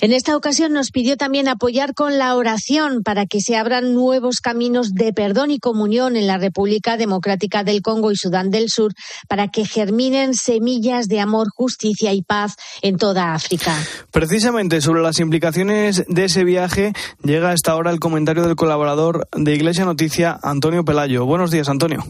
En 0.00 0.12
esta 0.12 0.36
ocasión 0.36 0.72
nos 0.72 0.92
pidió 0.92 1.16
también 1.16 1.48
apoyar 1.48 1.92
con 1.92 2.18
la 2.18 2.36
oración 2.36 3.02
para 3.02 3.26
que 3.26 3.40
se 3.40 3.56
abran 3.56 3.94
nuevos 3.94 4.36
caminos 4.40 4.92
de 4.94 5.12
perdón 5.12 5.50
y 5.50 5.58
comunión 5.58 6.14
en 6.14 6.28
la 6.28 6.38
República 6.38 6.96
Democrática 6.96 7.64
del 7.64 7.82
Congo 7.82 8.12
y 8.12 8.16
Sudán 8.16 8.50
del 8.50 8.68
Sur, 8.68 8.92
para 9.26 9.48
que 9.48 9.64
germinen 9.64 10.34
semillas 10.34 11.08
de 11.08 11.18
amor, 11.18 11.48
justicia 11.52 12.12
y 12.12 12.22
paz 12.22 12.54
en 12.80 12.96
toda 12.96 13.34
África. 13.34 13.74
Precisamente 14.12 14.80
sobre 14.80 15.02
las 15.02 15.18
implicaciones 15.18 16.04
de 16.06 16.24
ese 16.26 16.44
viaje 16.44 16.92
llega 17.24 17.50
a 17.50 17.54
esta 17.54 17.74
hora 17.74 17.90
el 17.90 17.98
comentario 17.98 18.44
del 18.44 18.54
colaborador 18.54 19.26
de 19.32 19.56
Iglesia 19.56 19.84
Noticia, 19.84 20.38
Antonio 20.44 20.84
Pelayo. 20.84 21.26
Buenos 21.26 21.50
días, 21.50 21.68
Antonio. 21.68 22.04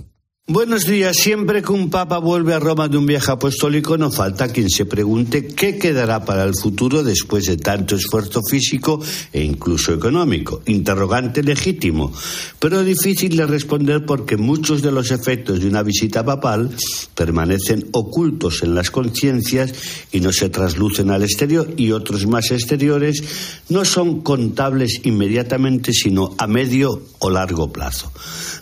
Buenos 0.50 0.86
días. 0.86 1.18
Siempre 1.18 1.60
que 1.60 1.72
un 1.72 1.90
papa 1.90 2.16
vuelve 2.16 2.54
a 2.54 2.58
Roma 2.58 2.88
de 2.88 2.96
un 2.96 3.04
viaje 3.04 3.30
apostólico, 3.30 3.98
no 3.98 4.10
falta 4.10 4.48
quien 4.48 4.70
se 4.70 4.86
pregunte 4.86 5.46
qué 5.46 5.76
quedará 5.76 6.24
para 6.24 6.44
el 6.44 6.54
futuro 6.54 7.02
después 7.02 7.44
de 7.44 7.58
tanto 7.58 7.96
esfuerzo 7.96 8.40
físico 8.42 8.98
e 9.30 9.44
incluso 9.44 9.92
económico. 9.92 10.62
Interrogante 10.64 11.42
legítimo, 11.42 12.10
pero 12.58 12.82
difícil 12.82 13.36
de 13.36 13.46
responder 13.46 14.06
porque 14.06 14.38
muchos 14.38 14.80
de 14.80 14.90
los 14.90 15.10
efectos 15.10 15.60
de 15.60 15.68
una 15.68 15.82
visita 15.82 16.24
papal 16.24 16.74
permanecen 17.14 17.86
ocultos 17.92 18.62
en 18.62 18.74
las 18.74 18.90
conciencias 18.90 19.74
y 20.12 20.20
no 20.20 20.32
se 20.32 20.48
traslucen 20.48 21.10
al 21.10 21.24
exterior 21.24 21.74
y 21.76 21.92
otros 21.92 22.26
más 22.26 22.52
exteriores 22.52 23.22
no 23.68 23.84
son 23.84 24.22
contables 24.22 25.02
inmediatamente 25.04 25.92
sino 25.92 26.34
a 26.38 26.46
medio 26.46 27.02
o 27.18 27.28
largo 27.28 27.70
plazo. 27.70 28.10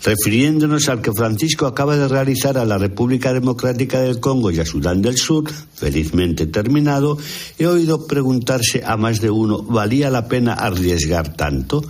Refiriéndonos 0.03 0.89
al 0.89 1.01
que 1.01 1.13
Francisco 1.13 1.76
acaba 1.77 1.99
de 1.99 2.09
realizar 2.09 2.57
a 2.57 2.65
la 2.65 2.79
República 2.79 3.35
Democrática 3.35 4.01
del 4.01 4.19
Congo 4.19 4.51
y 4.51 4.59
a 4.59 4.65
Sudán 4.65 5.03
del 5.03 5.19
Sur, 5.19 5.45
felizmente 5.75 6.47
terminado, 6.47 7.19
he 7.59 7.67
oído 7.67 8.07
preguntarse 8.07 8.83
a 8.83 8.97
más 8.97 9.21
de 9.21 9.29
uno, 9.29 9.63
¿valía 9.63 10.09
la 10.09 10.27
pena 10.27 10.55
arriesgar 10.55 11.37
tanto? 11.37 11.85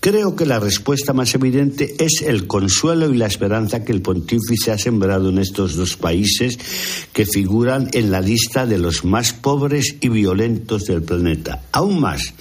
Creo 0.00 0.36
que 0.36 0.46
la 0.46 0.60
respuesta 0.60 1.12
más 1.12 1.34
evidente 1.34 1.94
es 1.98 2.22
el 2.22 2.46
consuelo 2.46 3.12
y 3.12 3.16
la 3.16 3.26
esperanza 3.26 3.84
que 3.84 3.92
el 3.92 4.02
pontífice 4.02 4.70
ha 4.70 4.78
sembrado 4.78 5.30
en 5.30 5.38
estos 5.38 5.74
dos 5.74 5.96
países 5.96 6.58
que 7.12 7.26
figuran 7.26 7.88
en 7.92 8.10
la 8.10 8.20
lista 8.20 8.66
de 8.66 8.78
los 8.78 9.04
más 9.04 9.32
pobres 9.32 9.96
y 10.00 10.08
violentos 10.08 10.84
del 10.84 11.02
planeta. 11.02 11.62
Aún 11.72 12.00
más, 12.00 12.34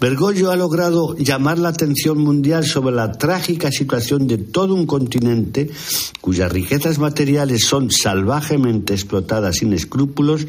Bergoglio 0.00 0.50
ha 0.50 0.56
logrado 0.56 1.16
llamar 1.16 1.58
la 1.58 1.70
atención 1.70 2.18
mundial 2.18 2.64
sobre 2.64 2.94
la 2.94 3.12
trágica 3.12 3.70
situación 3.70 4.26
de 4.26 4.38
todo 4.38 4.74
un 4.74 4.86
continente 4.86 5.70
cuyas 6.20 6.50
riquezas 6.52 6.98
materiales 6.98 7.66
son 7.66 7.90
salvajemente 7.90 8.94
explotadas 8.94 9.56
sin 9.56 9.72
escrúpulos 9.72 10.46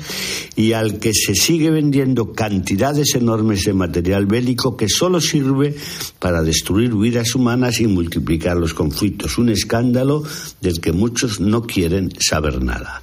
y 0.56 0.74
al 0.74 1.00
que 1.00 1.14
se 1.14 1.36
sigue 1.36 1.70
vendiendo 1.70 2.34
cantidades 2.34 3.16
enormes 3.16 3.64
de 3.64 3.74
material 3.74 4.26
bélico 4.26 4.78
que 4.78 4.90
solo 4.90 5.20
sirve 5.20 5.76
para 6.20 6.42
destruir 6.52 6.94
vidas 6.94 7.34
humanas 7.34 7.80
y 7.80 7.88
multiplicar 7.88 8.58
los 8.58 8.74
conflictos. 8.74 9.38
Un 9.38 9.50
escándalo 9.50 10.24
del 10.60 10.82
que 10.82 10.92
muchos 10.92 11.40
no 11.40 11.64
quieren 11.64 12.12
saber 12.20 12.62
nada. 12.62 13.02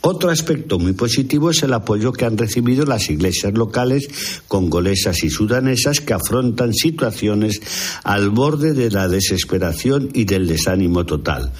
Otro 0.00 0.30
aspecto 0.30 0.78
muy 0.78 0.92
positivo 0.92 1.50
es 1.50 1.64
el 1.64 1.72
apoyo 1.72 2.12
que 2.12 2.24
han 2.24 2.38
recibido 2.38 2.86
las 2.86 3.10
iglesias 3.10 3.52
locales 3.54 4.08
congolesas 4.46 5.24
y 5.24 5.28
sudanesas 5.28 6.00
que 6.00 6.14
afrontan 6.14 6.72
situaciones 6.72 7.60
al 8.04 8.30
borde 8.30 8.74
de 8.74 8.92
la 8.92 9.08
desesperación 9.08 10.08
y 10.14 10.24
del 10.24 10.46
desánimo 10.46 11.04
total. 11.04 11.52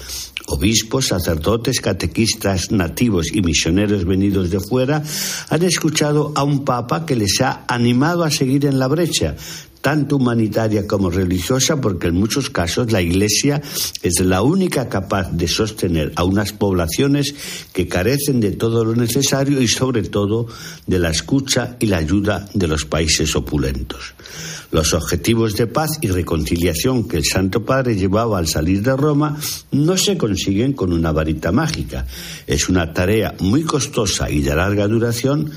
Obispos, 0.51 1.07
sacerdotes, 1.07 1.79
catequistas 1.79 2.71
nativos 2.71 3.27
y 3.31 3.41
misioneros 3.41 4.05
venidos 4.05 4.49
de 4.49 4.59
fuera 4.59 5.03
han 5.49 5.63
escuchado 5.63 6.31
a 6.35 6.43
un 6.43 6.65
papa 6.65 7.05
que 7.05 7.15
les 7.15 7.39
ha 7.41 7.65
animado 7.67 8.23
a 8.23 8.31
seguir 8.31 8.65
en 8.65 8.79
la 8.79 8.87
brecha, 8.87 9.35
tanto 9.81 10.17
humanitaria 10.17 10.85
como 10.87 11.09
religiosa, 11.09 11.79
porque 11.79 12.07
en 12.07 12.15
muchos 12.15 12.49
casos 12.49 12.91
la 12.91 13.01
Iglesia 13.01 13.61
es 14.01 14.19
la 14.19 14.41
única 14.41 14.89
capaz 14.89 15.31
de 15.31 15.47
sostener 15.47 16.11
a 16.15 16.23
unas 16.23 16.53
poblaciones 16.53 17.33
que 17.73 17.87
carecen 17.87 18.39
de 18.39 18.51
todo 18.51 18.83
lo 18.83 18.95
necesario 18.95 19.61
y 19.61 19.67
sobre 19.67 20.03
todo 20.03 20.47
de 20.87 20.99
la 20.99 21.09
escucha 21.09 21.77
y 21.79 21.87
la 21.87 21.97
ayuda 21.97 22.47
de 22.53 22.67
los 22.67 22.85
países 22.85 23.35
opulentos. 23.35 24.13
Los 24.71 24.93
objetivos 24.93 25.55
de 25.55 25.65
paz 25.65 25.97
y 26.01 26.09
reconciliación 26.09 27.07
que 27.07 27.17
el 27.17 27.25
Santo 27.25 27.65
Padre 27.65 27.95
llevaba 27.95 28.37
al 28.37 28.47
salir 28.47 28.83
de 28.83 28.95
Roma 28.95 29.39
no 29.71 29.97
se 29.97 30.15
consiguen 30.15 30.73
con 30.73 30.93
una 30.93 31.11
varita 31.11 31.51
mágica. 31.51 32.05
Es 32.45 32.69
una 32.69 32.93
tarea 32.93 33.33
muy 33.39 33.63
costosa 33.63 34.29
y 34.29 34.41
de 34.41 34.55
larga 34.55 34.87
duración, 34.87 35.49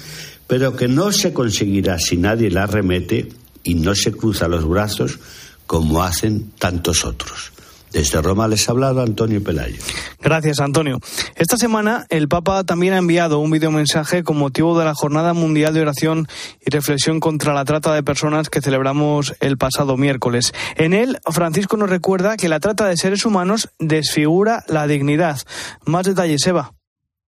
pero 0.46 0.74
que 0.74 0.88
no 0.88 1.12
se 1.12 1.34
conseguirá 1.34 1.98
si 1.98 2.16
nadie 2.16 2.50
la 2.50 2.66
remete 2.66 3.28
y 3.62 3.74
no 3.74 3.94
se 3.94 4.12
cruza 4.12 4.48
los 4.48 4.68
brazos 4.68 5.18
como 5.66 6.02
hacen 6.02 6.50
tantos 6.58 7.04
otros. 7.04 7.52
Desde 7.92 8.22
Roma 8.22 8.48
les 8.48 8.68
ha 8.68 8.72
hablado 8.72 9.02
Antonio 9.02 9.42
Pelayo. 9.44 9.76
Gracias, 10.20 10.60
Antonio. 10.60 10.98
Esta 11.36 11.58
semana 11.58 12.06
el 12.08 12.26
Papa 12.26 12.64
también 12.64 12.94
ha 12.94 12.98
enviado 12.98 13.38
un 13.38 13.50
videomensaje 13.50 14.24
con 14.24 14.38
motivo 14.38 14.78
de 14.78 14.86
la 14.86 14.94
Jornada 14.94 15.34
Mundial 15.34 15.74
de 15.74 15.82
Oración 15.82 16.26
y 16.64 16.70
Reflexión 16.70 17.20
contra 17.20 17.52
la 17.52 17.66
Trata 17.66 17.92
de 17.92 18.02
Personas 18.02 18.48
que 18.48 18.62
celebramos 18.62 19.34
el 19.40 19.58
pasado 19.58 19.98
miércoles. 19.98 20.54
En 20.76 20.94
él, 20.94 21.18
Francisco 21.30 21.76
nos 21.76 21.90
recuerda 21.90 22.38
que 22.38 22.48
la 22.48 22.60
trata 22.60 22.86
de 22.86 22.96
seres 22.96 23.26
humanos 23.26 23.68
desfigura 23.78 24.64
la 24.68 24.86
dignidad. 24.86 25.38
Más 25.84 26.06
detalles, 26.06 26.46
Eva. 26.46 26.72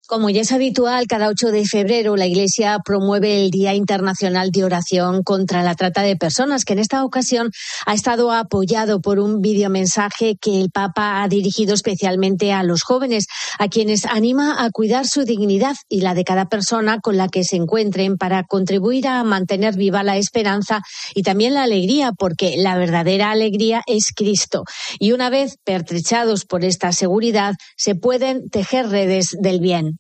Como 0.10 0.32
ya 0.32 0.42
es 0.42 0.52
habitual, 0.52 1.06
cada 1.06 1.28
8 1.28 1.52
de 1.52 1.66
febrero 1.66 2.16
la 2.16 2.26
Iglesia 2.26 2.80
promueve 2.84 3.44
el 3.44 3.52
Día 3.52 3.76
Internacional 3.76 4.50
de 4.50 4.64
Oración 4.64 5.22
contra 5.22 5.62
la 5.62 5.76
Trata 5.76 6.02
de 6.02 6.16
Personas, 6.16 6.66
que 6.66 6.74
en 6.74 6.80
esta 6.80 7.06
ocasión 7.06 7.52
ha 7.86 7.94
estado 7.94 8.32
apoyado 8.32 9.02
por 9.02 9.20
un 9.20 9.40
videomensaje 9.40 10.36
que 10.42 10.60
el 10.62 10.72
Papa 10.72 11.22
ha 11.22 11.28
dirigido 11.28 11.76
especialmente 11.76 12.52
a 12.52 12.64
los 12.64 12.82
jóvenes, 12.82 13.28
a 13.60 13.68
quienes 13.68 14.08
anima 14.08 14.66
a 14.66 14.72
cuidar 14.72 15.06
su 15.06 15.26
dignidad 15.26 15.76
y 15.88 16.02
la 16.02 16.16
de 16.16 16.24
cada 16.24 16.46
persona 16.46 17.02
con 17.02 17.16
la 17.16 17.28
que 17.28 17.44
se 17.44 17.58
encuentren 17.58 18.18
para 18.18 18.46
contribuir 18.46 19.08
a 19.08 19.24
mantener 19.24 19.76
viva 19.76 20.02
la 20.02 20.18
esperanza 20.18 20.82
y 21.14 21.22
también 21.22 21.54
la 21.54 21.62
alegría, 21.62 22.14
porque 22.18 22.56
la 22.58 22.76
verdadera 22.80 23.30
alegría 23.30 23.84
es 23.86 24.08
Cristo. 24.16 24.64
Y 24.98 25.12
una 25.12 25.30
vez 25.30 25.58
pertrechados 25.64 26.46
por 26.46 26.66
esta 26.66 26.94
seguridad, 26.94 27.54
se 27.78 27.94
pueden 27.94 28.50
tejer 28.50 28.90
redes 28.90 29.38
del 29.40 29.60
bien. 29.60 29.99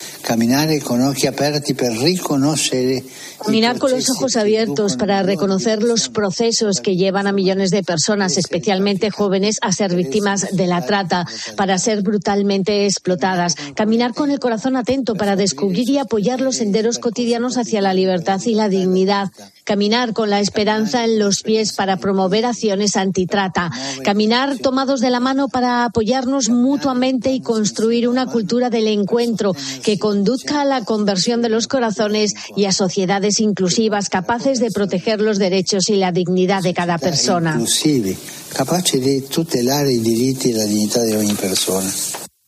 Caminar 3.43 3.79
con 3.79 3.91
los 3.91 4.09
ojos 4.09 4.35
abiertos 4.35 4.95
para 4.95 5.23
reconocer 5.23 5.81
los 5.81 6.09
procesos 6.09 6.81
que 6.81 6.95
llevan 6.95 7.25
a 7.25 7.31
millones 7.31 7.71
de 7.71 7.83
personas, 7.83 8.37
especialmente 8.37 9.09
jóvenes, 9.09 9.57
a 9.61 9.71
ser 9.71 9.95
víctimas 9.95 10.55
de 10.55 10.67
la 10.67 10.85
trata, 10.85 11.25
para 11.55 11.77
ser 11.79 12.01
brutalmente 12.01 12.85
explotadas. 12.85 13.55
Caminar 13.75 14.13
con 14.13 14.29
el 14.29 14.39
corazón 14.39 14.75
atento 14.75 15.15
para 15.15 15.35
descubrir 15.35 15.89
y 15.89 15.97
apoyar 15.97 16.41
los 16.41 16.57
senderos 16.57 16.99
cotidianos 16.99 17.57
hacia 17.57 17.81
la 17.81 17.93
libertad 17.93 18.39
y 18.45 18.53
la 18.53 18.69
dignidad. 18.69 19.31
Caminar 19.63 20.13
con 20.13 20.29
la 20.29 20.39
esperanza 20.39 21.03
en 21.05 21.19
los 21.19 21.41
pies 21.43 21.73
para 21.73 21.97
promover 21.97 22.45
acciones 22.45 22.95
antitrata. 22.97 23.71
Caminar 24.03 24.57
tomados 24.59 24.99
de 24.99 25.09
la 25.09 25.19
mano 25.19 25.47
para 25.47 25.85
apoyarnos 25.85 26.49
mutuamente 26.49 27.31
y 27.31 27.41
construir 27.41 28.07
una 28.07 28.25
cultura 28.25 28.69
del 28.69 28.87
encuentro 28.87 29.55
que 29.83 29.88
conduzca 29.97 30.61
a 30.61 30.65
la 30.65 30.83
conversión 30.83 31.41
de 31.41 31.49
los 31.49 31.67
corazones 31.67 32.35
y 32.55 32.65
a 32.65 32.71
sociedades 32.71 33.39
inclusivas 33.39 34.09
capaces 34.09 34.59
de 34.59 34.71
proteger 34.71 35.21
los 35.21 35.39
derechos 35.39 35.89
y 35.89 35.95
la 35.95 36.11
dignidad 36.11 36.61
de 36.61 36.73
cada 36.73 36.97
persona. 36.97 37.59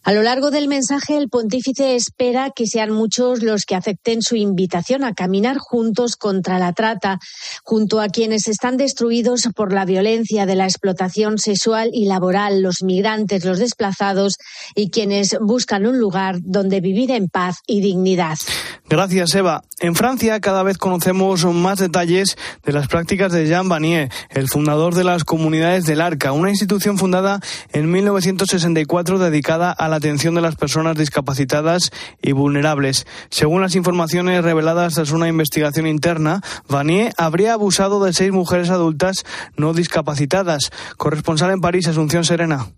A 0.03 0.13
lo 0.13 0.24
largo 0.24 0.50
del 0.50 0.67
mensaje, 0.67 1.15
el 1.15 1.29
pontífice 1.29 1.96
espera 1.96 2.50
que 2.50 2.65
sean 2.65 2.91
muchos 2.91 3.43
los 3.43 3.65
que 3.65 3.75
acepten 3.75 4.24
su 4.24 4.36
invitación 4.36 5.03
a 5.03 5.13
caminar 5.13 5.58
juntos 5.60 6.15
contra 6.15 6.58
la 6.58 6.74
trata, 6.74 7.20
junto 7.63 8.01
a 8.01 8.08
quienes 8.08 8.48
están 8.48 8.77
destruidos 8.77 9.48
por 9.55 9.72
la 9.72 9.86
violencia 9.86 10.48
de 10.48 10.55
la 10.55 10.65
explotación 10.65 11.38
sexual 11.38 11.91
y 11.93 12.05
laboral, 12.05 12.63
los 12.63 12.81
migrantes, 12.81 13.46
los 13.46 13.60
desplazados 13.60 14.38
y 14.74 14.89
quienes 14.89 15.38
buscan 15.39 15.86
un 15.86 16.00
lugar 16.00 16.38
donde 16.41 16.81
vivir 16.81 17.12
en 17.12 17.27
paz 17.27 17.58
y 17.67 17.81
dignidad. 17.81 18.39
Gracias, 18.89 19.36
Eva. 19.36 19.62
En 19.79 19.96
Francia 19.96 20.39
cada 20.39 20.63
vez 20.63 20.77
conocemos 20.77 21.46
más 21.46 21.77
detalles 21.77 22.38
de 22.63 22.74
las 22.74 22.88
prácticas 22.88 23.31
de 23.31 23.48
Jean 23.48 23.70
Vanier, 23.70 24.10
el 24.31 24.50
fundador 24.50 24.96
de 24.96 25.03
las 25.03 25.24
comunidades 25.24 25.86
del 25.86 26.01
Arca, 26.01 26.31
una 26.31 26.50
institución 26.50 26.98
fundada 26.98 27.39
en 27.72 27.89
1964 27.89 29.20
dedicada 29.20 29.72
a 29.72 29.91
la 29.92 29.98
atención 29.98 30.34
de 30.34 30.42
las 30.42 30.56
personas 30.56 30.98
discapacitadas 30.98 31.92
y 32.22 32.32
vulnerables. 32.32 33.06
Según 33.30 33.62
las 33.62 33.76
informaciones 33.76 34.44
reveladas 34.44 34.96
tras 34.96 35.12
una 35.12 35.28
investigación 35.28 35.86
interna, 35.86 36.42
Vanier 36.68 37.14
habría 37.18 37.54
abusado 37.54 38.04
de 38.04 38.14
seis 38.14 38.32
mujeres 38.32 38.70
adultas 38.70 39.24
no 39.56 39.74
discapacitadas. 39.74 40.72
Corresponsal 40.98 41.51
en 41.51 41.62
París, 41.62 41.88
Asunción 41.88 42.24
Serena. 42.24 42.70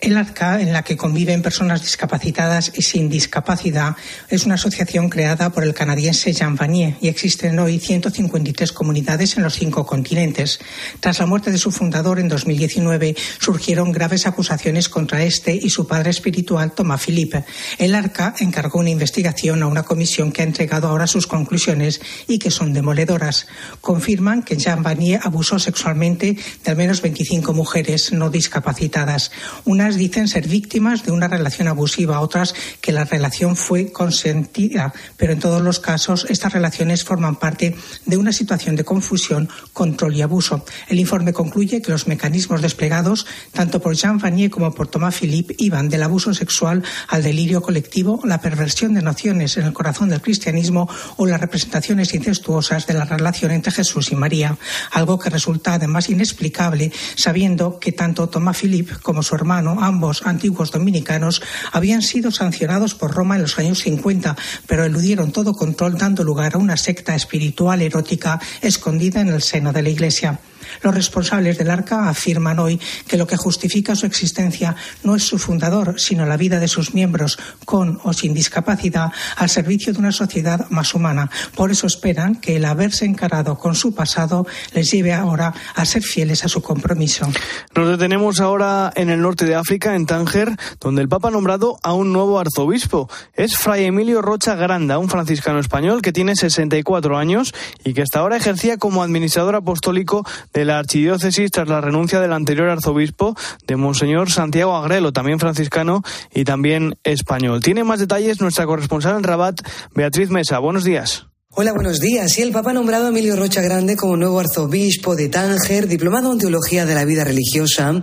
El 0.00 0.16
ARCA, 0.16 0.60
en 0.60 0.72
la 0.72 0.84
que 0.84 0.96
conviven 0.96 1.42
personas 1.42 1.82
discapacitadas 1.82 2.70
y 2.72 2.82
sin 2.82 3.08
discapacidad, 3.08 3.96
es 4.28 4.46
una 4.46 4.54
asociación 4.54 5.08
creada 5.08 5.50
por 5.50 5.64
el 5.64 5.74
canadiense 5.74 6.32
Jean 6.32 6.54
Vanier 6.54 6.94
y 7.00 7.08
existen 7.08 7.58
hoy 7.58 7.80
153 7.80 8.70
comunidades 8.70 9.36
en 9.36 9.42
los 9.42 9.54
cinco 9.54 9.84
continentes. 9.84 10.60
Tras 11.00 11.18
la 11.18 11.26
muerte 11.26 11.50
de 11.50 11.58
su 11.58 11.72
fundador 11.72 12.20
en 12.20 12.28
2019, 12.28 13.16
surgieron 13.40 13.90
graves 13.90 14.28
acusaciones 14.28 14.88
contra 14.88 15.24
este 15.24 15.52
y 15.52 15.68
su 15.68 15.88
padre 15.88 16.10
espiritual, 16.10 16.70
Thomas 16.70 17.04
Philippe. 17.04 17.44
El 17.78 17.96
ARCA 17.96 18.36
encargó 18.38 18.78
una 18.78 18.90
investigación 18.90 19.64
a 19.64 19.66
una 19.66 19.82
comisión 19.82 20.30
que 20.30 20.42
ha 20.42 20.46
entregado 20.46 20.86
ahora 20.86 21.08
sus 21.08 21.26
conclusiones 21.26 22.00
y 22.28 22.38
que 22.38 22.52
son 22.52 22.72
demoledoras. 22.72 23.48
Confirman 23.80 24.44
que 24.44 24.56
Jean 24.58 24.84
Vanier 24.84 25.22
abusó 25.24 25.58
sexualmente 25.58 26.36
de 26.62 26.70
al 26.70 26.76
menos 26.76 27.02
25 27.02 27.52
mujeres 27.52 28.12
no 28.12 28.30
discapacitadas. 28.30 29.32
Una 29.64 29.87
dicen 29.96 30.28
ser 30.28 30.48
víctimas 30.48 31.04
de 31.04 31.12
una 31.12 31.28
relación 31.28 31.68
abusiva, 31.68 32.20
otras 32.20 32.54
que 32.80 32.92
la 32.92 33.04
relación 33.04 33.56
fue 33.56 33.92
consentida, 33.92 34.92
pero 35.16 35.32
en 35.32 35.40
todos 35.40 35.62
los 35.62 35.80
casos 35.80 36.26
estas 36.28 36.52
relaciones 36.52 37.04
forman 37.04 37.36
parte 37.36 37.76
de 38.06 38.16
una 38.16 38.32
situación 38.32 38.76
de 38.76 38.84
confusión, 38.84 39.48
control 39.72 40.16
y 40.16 40.22
abuso. 40.22 40.64
El 40.88 40.98
informe 40.98 41.32
concluye 41.32 41.82
que 41.82 41.90
los 41.90 42.06
mecanismos 42.06 42.62
desplegados 42.62 43.26
tanto 43.52 43.80
por 43.80 43.94
Jean 43.94 44.18
Vanier 44.18 44.50
como 44.50 44.74
por 44.74 44.88
Thomas 44.88 45.14
Philippe 45.14 45.54
iban 45.58 45.88
del 45.88 46.02
abuso 46.02 46.34
sexual 46.34 46.82
al 47.08 47.22
delirio 47.22 47.62
colectivo, 47.62 48.20
la 48.24 48.40
perversión 48.40 48.94
de 48.94 49.02
nociones 49.02 49.56
en 49.56 49.64
el 49.64 49.72
corazón 49.72 50.08
del 50.08 50.20
cristianismo 50.20 50.88
o 51.16 51.26
las 51.26 51.40
representaciones 51.40 52.14
incestuosas 52.14 52.86
de 52.86 52.94
la 52.94 53.04
relación 53.04 53.52
entre 53.52 53.72
Jesús 53.72 54.12
y 54.12 54.16
María, 54.16 54.56
algo 54.92 55.18
que 55.18 55.30
resulta 55.30 55.74
además 55.74 56.08
inexplicable 56.08 56.92
sabiendo 57.16 57.78
que 57.78 57.92
tanto 57.92 58.28
Thomas 58.28 58.56
Philippe 58.56 58.96
como 59.02 59.22
su 59.22 59.34
hermano 59.34 59.77
ambos 59.80 60.22
antiguos 60.24 60.70
dominicanos, 60.70 61.42
habían 61.72 62.02
sido 62.02 62.30
sancionados 62.30 62.94
por 62.94 63.14
Roma 63.14 63.36
en 63.36 63.42
los 63.42 63.58
años 63.58 63.80
50, 63.80 64.36
pero 64.66 64.84
eludieron 64.84 65.32
todo 65.32 65.54
control 65.54 65.98
dando 65.98 66.24
lugar 66.24 66.54
a 66.54 66.58
una 66.58 66.76
secta 66.76 67.14
espiritual 67.14 67.82
erótica 67.82 68.40
escondida 68.60 69.20
en 69.20 69.28
el 69.28 69.42
seno 69.42 69.72
de 69.72 69.82
la 69.82 69.90
Iglesia. 69.90 70.40
Los 70.82 70.94
responsables 70.94 71.58
del 71.58 71.70
arca 71.70 72.08
afirman 72.08 72.58
hoy 72.58 72.80
que 73.06 73.16
lo 73.16 73.26
que 73.26 73.36
justifica 73.36 73.94
su 73.94 74.06
existencia 74.06 74.76
no 75.02 75.16
es 75.16 75.22
su 75.22 75.38
fundador, 75.38 75.98
sino 75.98 76.26
la 76.26 76.36
vida 76.36 76.60
de 76.60 76.68
sus 76.68 76.94
miembros, 76.94 77.38
con 77.64 78.00
o 78.04 78.12
sin 78.12 78.34
discapacidad, 78.34 79.12
al 79.36 79.48
servicio 79.48 79.92
de 79.92 79.98
una 79.98 80.12
sociedad 80.12 80.66
más 80.70 80.94
humana. 80.94 81.30
Por 81.54 81.70
eso 81.70 81.86
esperan 81.86 82.36
que 82.36 82.56
el 82.56 82.64
haberse 82.64 83.04
encarado 83.04 83.58
con 83.58 83.74
su 83.74 83.94
pasado 83.94 84.46
les 84.72 84.90
lleve 84.90 85.12
ahora 85.12 85.54
a 85.74 85.84
ser 85.84 86.02
fieles 86.02 86.44
a 86.44 86.48
su 86.48 86.62
compromiso. 86.62 87.28
Nos 87.74 87.88
detenemos 87.88 88.40
ahora 88.40 88.92
en 88.94 89.10
el 89.10 89.20
norte 89.20 89.44
de 89.44 89.54
África, 89.54 89.94
en 89.94 90.06
Tánger, 90.06 90.56
donde 90.80 91.02
el 91.02 91.08
Papa 91.08 91.28
ha 91.28 91.30
nombrado 91.30 91.78
a 91.82 91.92
un 91.92 92.12
nuevo 92.12 92.38
arzobispo. 92.38 93.08
Es 93.34 93.56
Fray 93.56 93.84
Emilio 93.84 94.22
Rocha 94.22 94.54
Granda, 94.54 94.98
un 94.98 95.08
franciscano 95.08 95.58
español 95.58 96.02
que 96.02 96.12
tiene 96.12 96.36
64 96.36 97.16
años 97.16 97.54
y 97.84 97.94
que 97.94 98.02
hasta 98.02 98.20
ahora 98.20 98.36
ejercía 98.36 98.76
como 98.76 99.02
administrador 99.02 99.54
apostólico 99.54 100.26
de 100.52 100.57
la 100.64 100.78
archidiócesis 100.78 101.50
tras 101.50 101.68
la 101.68 101.80
renuncia 101.80 102.20
del 102.20 102.32
anterior 102.32 102.68
arzobispo 102.68 103.36
de 103.66 103.76
Monseñor 103.76 104.30
Santiago 104.30 104.76
Agrelo, 104.76 105.12
también 105.12 105.38
franciscano 105.38 106.02
y 106.32 106.44
también 106.44 106.96
español. 107.04 107.62
Tiene 107.62 107.84
más 107.84 108.00
detalles 108.00 108.40
nuestra 108.40 108.66
corresponsal 108.66 109.16
en 109.16 109.24
Rabat, 109.24 109.60
Beatriz 109.94 110.30
Mesa. 110.30 110.58
Buenos 110.58 110.84
días. 110.84 111.28
Hola, 111.60 111.72
buenos 111.72 111.98
días. 111.98 112.38
Y 112.38 112.42
el 112.42 112.52
Papa 112.52 112.70
ha 112.70 112.72
nombrado 112.72 113.06
a 113.06 113.08
Emilio 113.08 113.34
Rocha 113.34 113.60
Grande 113.60 113.96
como 113.96 114.16
nuevo 114.16 114.38
arzobispo 114.38 115.16
de 115.16 115.28
Tánger, 115.28 115.88
diplomado 115.88 116.32
en 116.32 116.38
teología 116.38 116.86
de 116.86 116.94
la 116.94 117.04
vida 117.04 117.24
religiosa, 117.24 118.00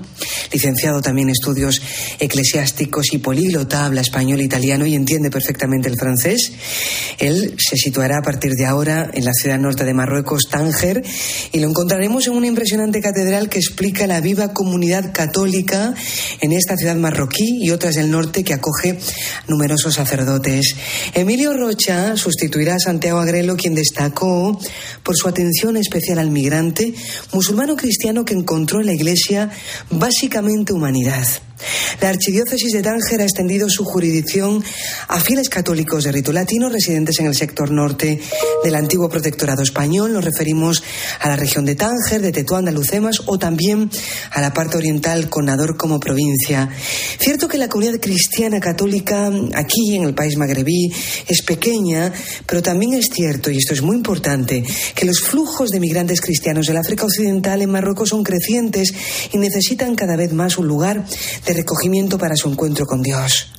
licenciado 0.52 1.02
también 1.02 1.30
en 1.30 1.36
estudios 1.36 1.82
eclesiásticos 2.20 3.14
y 3.14 3.20
políglota, 3.20 3.86
habla 3.86 4.02
español 4.02 4.42
e 4.42 4.44
italiano 4.44 4.86
y 4.86 4.94
entiende 4.94 5.32
perfectamente 5.32 5.88
el 5.88 5.96
francés. 5.98 6.52
Él 7.18 7.56
se 7.58 7.78
situará 7.78 8.18
a 8.18 8.22
partir 8.22 8.56
de 8.56 8.66
ahora 8.66 9.10
en 9.14 9.24
la 9.24 9.32
ciudad 9.32 9.58
norte 9.58 9.86
de 9.86 9.94
Marruecos, 9.94 10.50
Tánger, 10.52 11.02
y 11.54 11.60
lo 11.62 11.70
encontraremos 11.70 12.28
en 12.28 12.34
una 12.34 12.48
impresionante 12.48 13.00
catedral 13.00 13.48
que 13.48 13.60
explica 13.60 14.06
la 14.06 14.20
viva 14.20 14.52
comunidad 14.52 15.14
católica 15.14 15.94
en 16.42 16.52
esta 16.52 16.76
ciudad 16.76 16.98
marroquí 16.98 17.60
y 17.62 17.72
otras 17.72 17.96
del 17.96 18.12
norte 18.12 18.44
que 18.44 18.54
acoge 18.54 19.00
numerosos 19.48 19.94
sacerdotes. 19.94 20.76
Emilio 21.14 21.54
Rocha 21.54 22.18
sustituirá 22.18 22.76
a 22.76 22.80
Santiago 22.80 23.20
Agrelo 23.46 23.62
quien 23.62 23.76
destacó 23.76 24.60
por 25.04 25.16
su 25.16 25.28
atención 25.28 25.78
especial 25.78 26.18
al 26.18 26.32
migrante, 26.32 26.96
musulmano 27.32 27.76
cristiano 27.76 28.26
que 28.26 28.34
encontró 28.34 28.80
en 28.80 28.88
la 28.88 28.94
Iglesia 28.94 29.52
básicamente 29.92 30.74
humanidad. 30.74 31.28
La 32.02 32.10
Archidiócesis 32.10 32.74
de 32.74 32.82
Tánger 32.82 33.22
ha 33.22 33.24
extendido 33.24 33.70
su 33.70 33.86
jurisdicción 33.86 34.64
a 35.08 35.20
fieles 35.20 35.50
católicos 35.50 36.04
de 36.04 36.12
rito 36.12 36.34
latino 36.34 36.70
residentes 36.70 37.20
en 37.20 37.28
el 37.28 37.36
sector 37.36 37.72
norte 37.72 38.20
del 38.64 38.76
antiguo 38.76 39.10
protectorado 39.10 39.64
español. 39.64 40.14
Nos 40.14 40.26
referimos 40.26 40.84
a 41.20 41.30
la 41.30 41.36
región 41.36 41.66
de 41.66 41.76
Tánger, 41.76 42.22
de 42.22 42.32
Tetuán, 42.32 42.66
de 42.66 42.72
Lucemas 42.72 43.22
o 43.26 43.40
también 43.40 43.90
a 44.32 44.42
la 44.42 44.54
parte 44.54 44.78
oriental 44.78 45.30
con 45.30 45.46
Nador 45.46 45.78
como 45.78 46.00
provincia. 46.00 46.70
Cierto 47.20 47.48
que 47.48 47.58
la 47.58 47.70
comunidad 47.70 48.00
cristiana 48.00 48.60
católica 48.60 49.32
aquí 49.54 49.96
en 49.96 50.04
el 50.04 50.14
país 50.14 50.38
magrebí 50.38 50.92
es 51.28 51.42
pequeña, 51.44 52.12
pero 52.46 52.62
también 52.62 52.94
es 52.94 53.10
cierto, 53.12 53.50
y 53.50 53.58
esto 53.58 53.74
es 53.74 53.82
muy 53.82 53.96
importante, 53.96 54.64
que 54.94 55.06
los 55.06 55.22
flujos 55.22 55.70
de 55.70 55.80
migrantes 55.80 56.22
cristianos 56.22 56.68
del 56.68 56.78
África 56.78 57.06
Occidental 57.06 57.62
en 57.62 57.72
Marruecos 57.72 58.10
son 58.10 58.24
crecientes 58.24 58.94
y 59.32 59.38
necesitan 59.38 59.96
cada 59.96 60.16
vez 60.16 60.34
más 60.34 60.58
un 60.58 60.68
lugar 60.68 61.06
de 61.46 61.54
recogimiento 61.54 62.18
para 62.18 62.36
su 62.36 62.50
encuentro 62.50 62.86
con 62.86 63.02
Dios. 63.02 63.52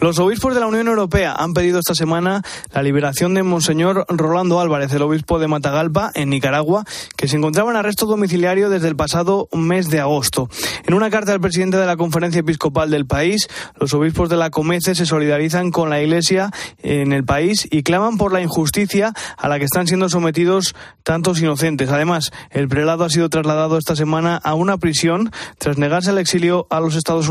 Los 0.00 0.18
obispos 0.18 0.54
de 0.54 0.60
la 0.60 0.66
Unión 0.66 0.88
Europea 0.88 1.34
han 1.34 1.52
pedido 1.52 1.78
esta 1.78 1.94
semana 1.94 2.42
la 2.72 2.82
liberación 2.82 3.34
de 3.34 3.42
Monseñor 3.42 4.06
Rolando 4.08 4.60
Álvarez, 4.60 4.92
el 4.92 5.02
obispo 5.02 5.38
de 5.38 5.48
Matagalpa, 5.48 6.10
en 6.14 6.30
Nicaragua, 6.30 6.84
que 7.16 7.28
se 7.28 7.36
encontraba 7.36 7.70
en 7.70 7.76
arresto 7.76 8.06
domiciliario 8.06 8.70
desde 8.70 8.88
el 8.88 8.96
pasado 8.96 9.48
mes 9.52 9.90
de 9.90 10.00
agosto. 10.00 10.48
En 10.86 10.94
una 10.94 11.10
carta 11.10 11.32
al 11.32 11.40
presidente 11.40 11.76
de 11.76 11.86
la 11.86 11.96
Conferencia 11.96 12.40
Episcopal 12.40 12.90
del 12.90 13.06
país, 13.06 13.48
los 13.78 13.92
obispos 13.94 14.28
de 14.28 14.36
la 14.36 14.50
Comece 14.50 14.94
se 14.94 15.06
solidarizan 15.06 15.70
con 15.70 15.90
la 15.90 16.00
Iglesia 16.00 16.50
en 16.82 17.12
el 17.12 17.24
país 17.24 17.68
y 17.70 17.82
claman 17.82 18.16
por 18.16 18.32
la 18.32 18.40
injusticia 18.40 19.12
a 19.36 19.48
la 19.48 19.58
que 19.58 19.64
están 19.64 19.86
siendo 19.86 20.08
sometidos 20.08 20.74
tantos 21.02 21.40
inocentes. 21.40 21.90
Además, 21.90 22.30
el 22.50 22.68
prelado 22.68 23.04
ha 23.04 23.10
sido 23.10 23.28
trasladado 23.28 23.76
esta 23.76 23.96
semana 23.96 24.36
a 24.36 24.54
una 24.54 24.78
prisión 24.78 25.30
tras 25.58 25.78
negarse 25.78 26.10
el 26.10 26.18
exilio 26.18 26.66
a 26.70 26.80
los 26.80 26.96
Estados 26.96 27.28
Unidos. 27.28 27.29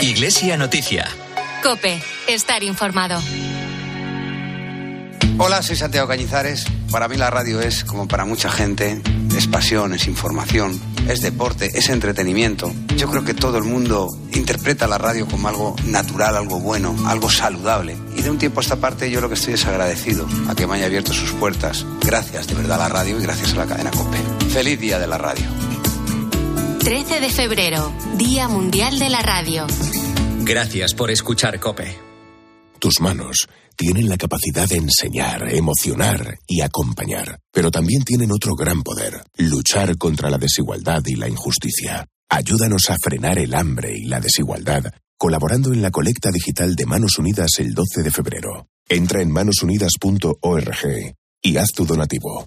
Iglesia 0.00 0.56
Noticia. 0.56 1.06
Cope, 1.62 2.02
estar 2.28 2.62
informado. 2.62 3.20
Hola, 5.38 5.62
soy 5.62 5.76
Santiago 5.76 6.08
Cañizares. 6.08 6.64
Para 6.90 7.08
mí 7.08 7.16
la 7.16 7.28
radio 7.28 7.60
es, 7.60 7.84
como 7.84 8.06
para 8.06 8.24
mucha 8.24 8.50
gente, 8.50 9.02
es 9.36 9.48
pasión, 9.48 9.92
es 9.92 10.06
información, 10.06 10.80
es 11.08 11.20
deporte, 11.20 11.70
es 11.74 11.88
entretenimiento. 11.88 12.72
Yo 12.96 13.10
creo 13.10 13.24
que 13.24 13.34
todo 13.34 13.58
el 13.58 13.64
mundo 13.64 14.08
interpreta 14.32 14.86
la 14.86 14.96
radio 14.96 15.26
como 15.26 15.48
algo 15.48 15.76
natural, 15.84 16.36
algo 16.36 16.60
bueno, 16.60 16.94
algo 17.06 17.28
saludable. 17.28 17.96
Y 18.16 18.22
de 18.22 18.30
un 18.30 18.38
tiempo 18.38 18.60
a 18.60 18.62
esta 18.62 18.76
parte 18.76 19.10
yo 19.10 19.20
lo 19.20 19.28
que 19.28 19.34
estoy 19.34 19.54
es 19.54 19.66
agradecido 19.66 20.26
a 20.48 20.54
que 20.54 20.66
me 20.66 20.74
haya 20.76 20.86
abierto 20.86 21.12
sus 21.12 21.32
puertas. 21.32 21.84
Gracias 22.00 22.46
de 22.46 22.54
verdad 22.54 22.80
a 22.80 22.88
la 22.88 22.94
radio 22.94 23.18
y 23.18 23.22
gracias 23.22 23.52
a 23.54 23.56
la 23.56 23.66
cadena 23.66 23.90
COPE. 23.90 24.18
Feliz 24.50 24.78
día 24.78 24.98
de 24.98 25.06
la 25.06 25.18
radio. 25.18 25.63
13 26.84 27.20
de 27.20 27.30
febrero, 27.30 27.90
Día 28.18 28.46
Mundial 28.46 28.98
de 28.98 29.08
la 29.08 29.20
Radio. 29.20 29.66
Gracias 30.40 30.92
por 30.92 31.10
escuchar 31.10 31.58
Cope. 31.58 31.96
Tus 32.78 33.00
manos 33.00 33.48
tienen 33.74 34.06
la 34.06 34.18
capacidad 34.18 34.68
de 34.68 34.76
enseñar, 34.76 35.48
emocionar 35.48 36.36
y 36.46 36.60
acompañar, 36.60 37.38
pero 37.50 37.70
también 37.70 38.04
tienen 38.04 38.30
otro 38.30 38.54
gran 38.54 38.82
poder, 38.82 39.24
luchar 39.38 39.96
contra 39.96 40.28
la 40.28 40.36
desigualdad 40.36 41.02
y 41.06 41.14
la 41.14 41.26
injusticia. 41.26 42.06
Ayúdanos 42.28 42.90
a 42.90 42.96
frenar 43.02 43.38
el 43.38 43.54
hambre 43.54 43.96
y 43.96 44.04
la 44.04 44.20
desigualdad 44.20 44.84
colaborando 45.16 45.72
en 45.72 45.80
la 45.80 45.90
colecta 45.90 46.30
digital 46.30 46.76
de 46.76 46.84
Manos 46.84 47.18
Unidas 47.18 47.52
el 47.60 47.72
12 47.72 48.02
de 48.02 48.10
febrero. 48.10 48.66
Entra 48.86 49.22
en 49.22 49.32
manosunidas.org 49.32 51.14
y 51.40 51.56
haz 51.56 51.72
tu 51.72 51.86
donativo. 51.86 52.46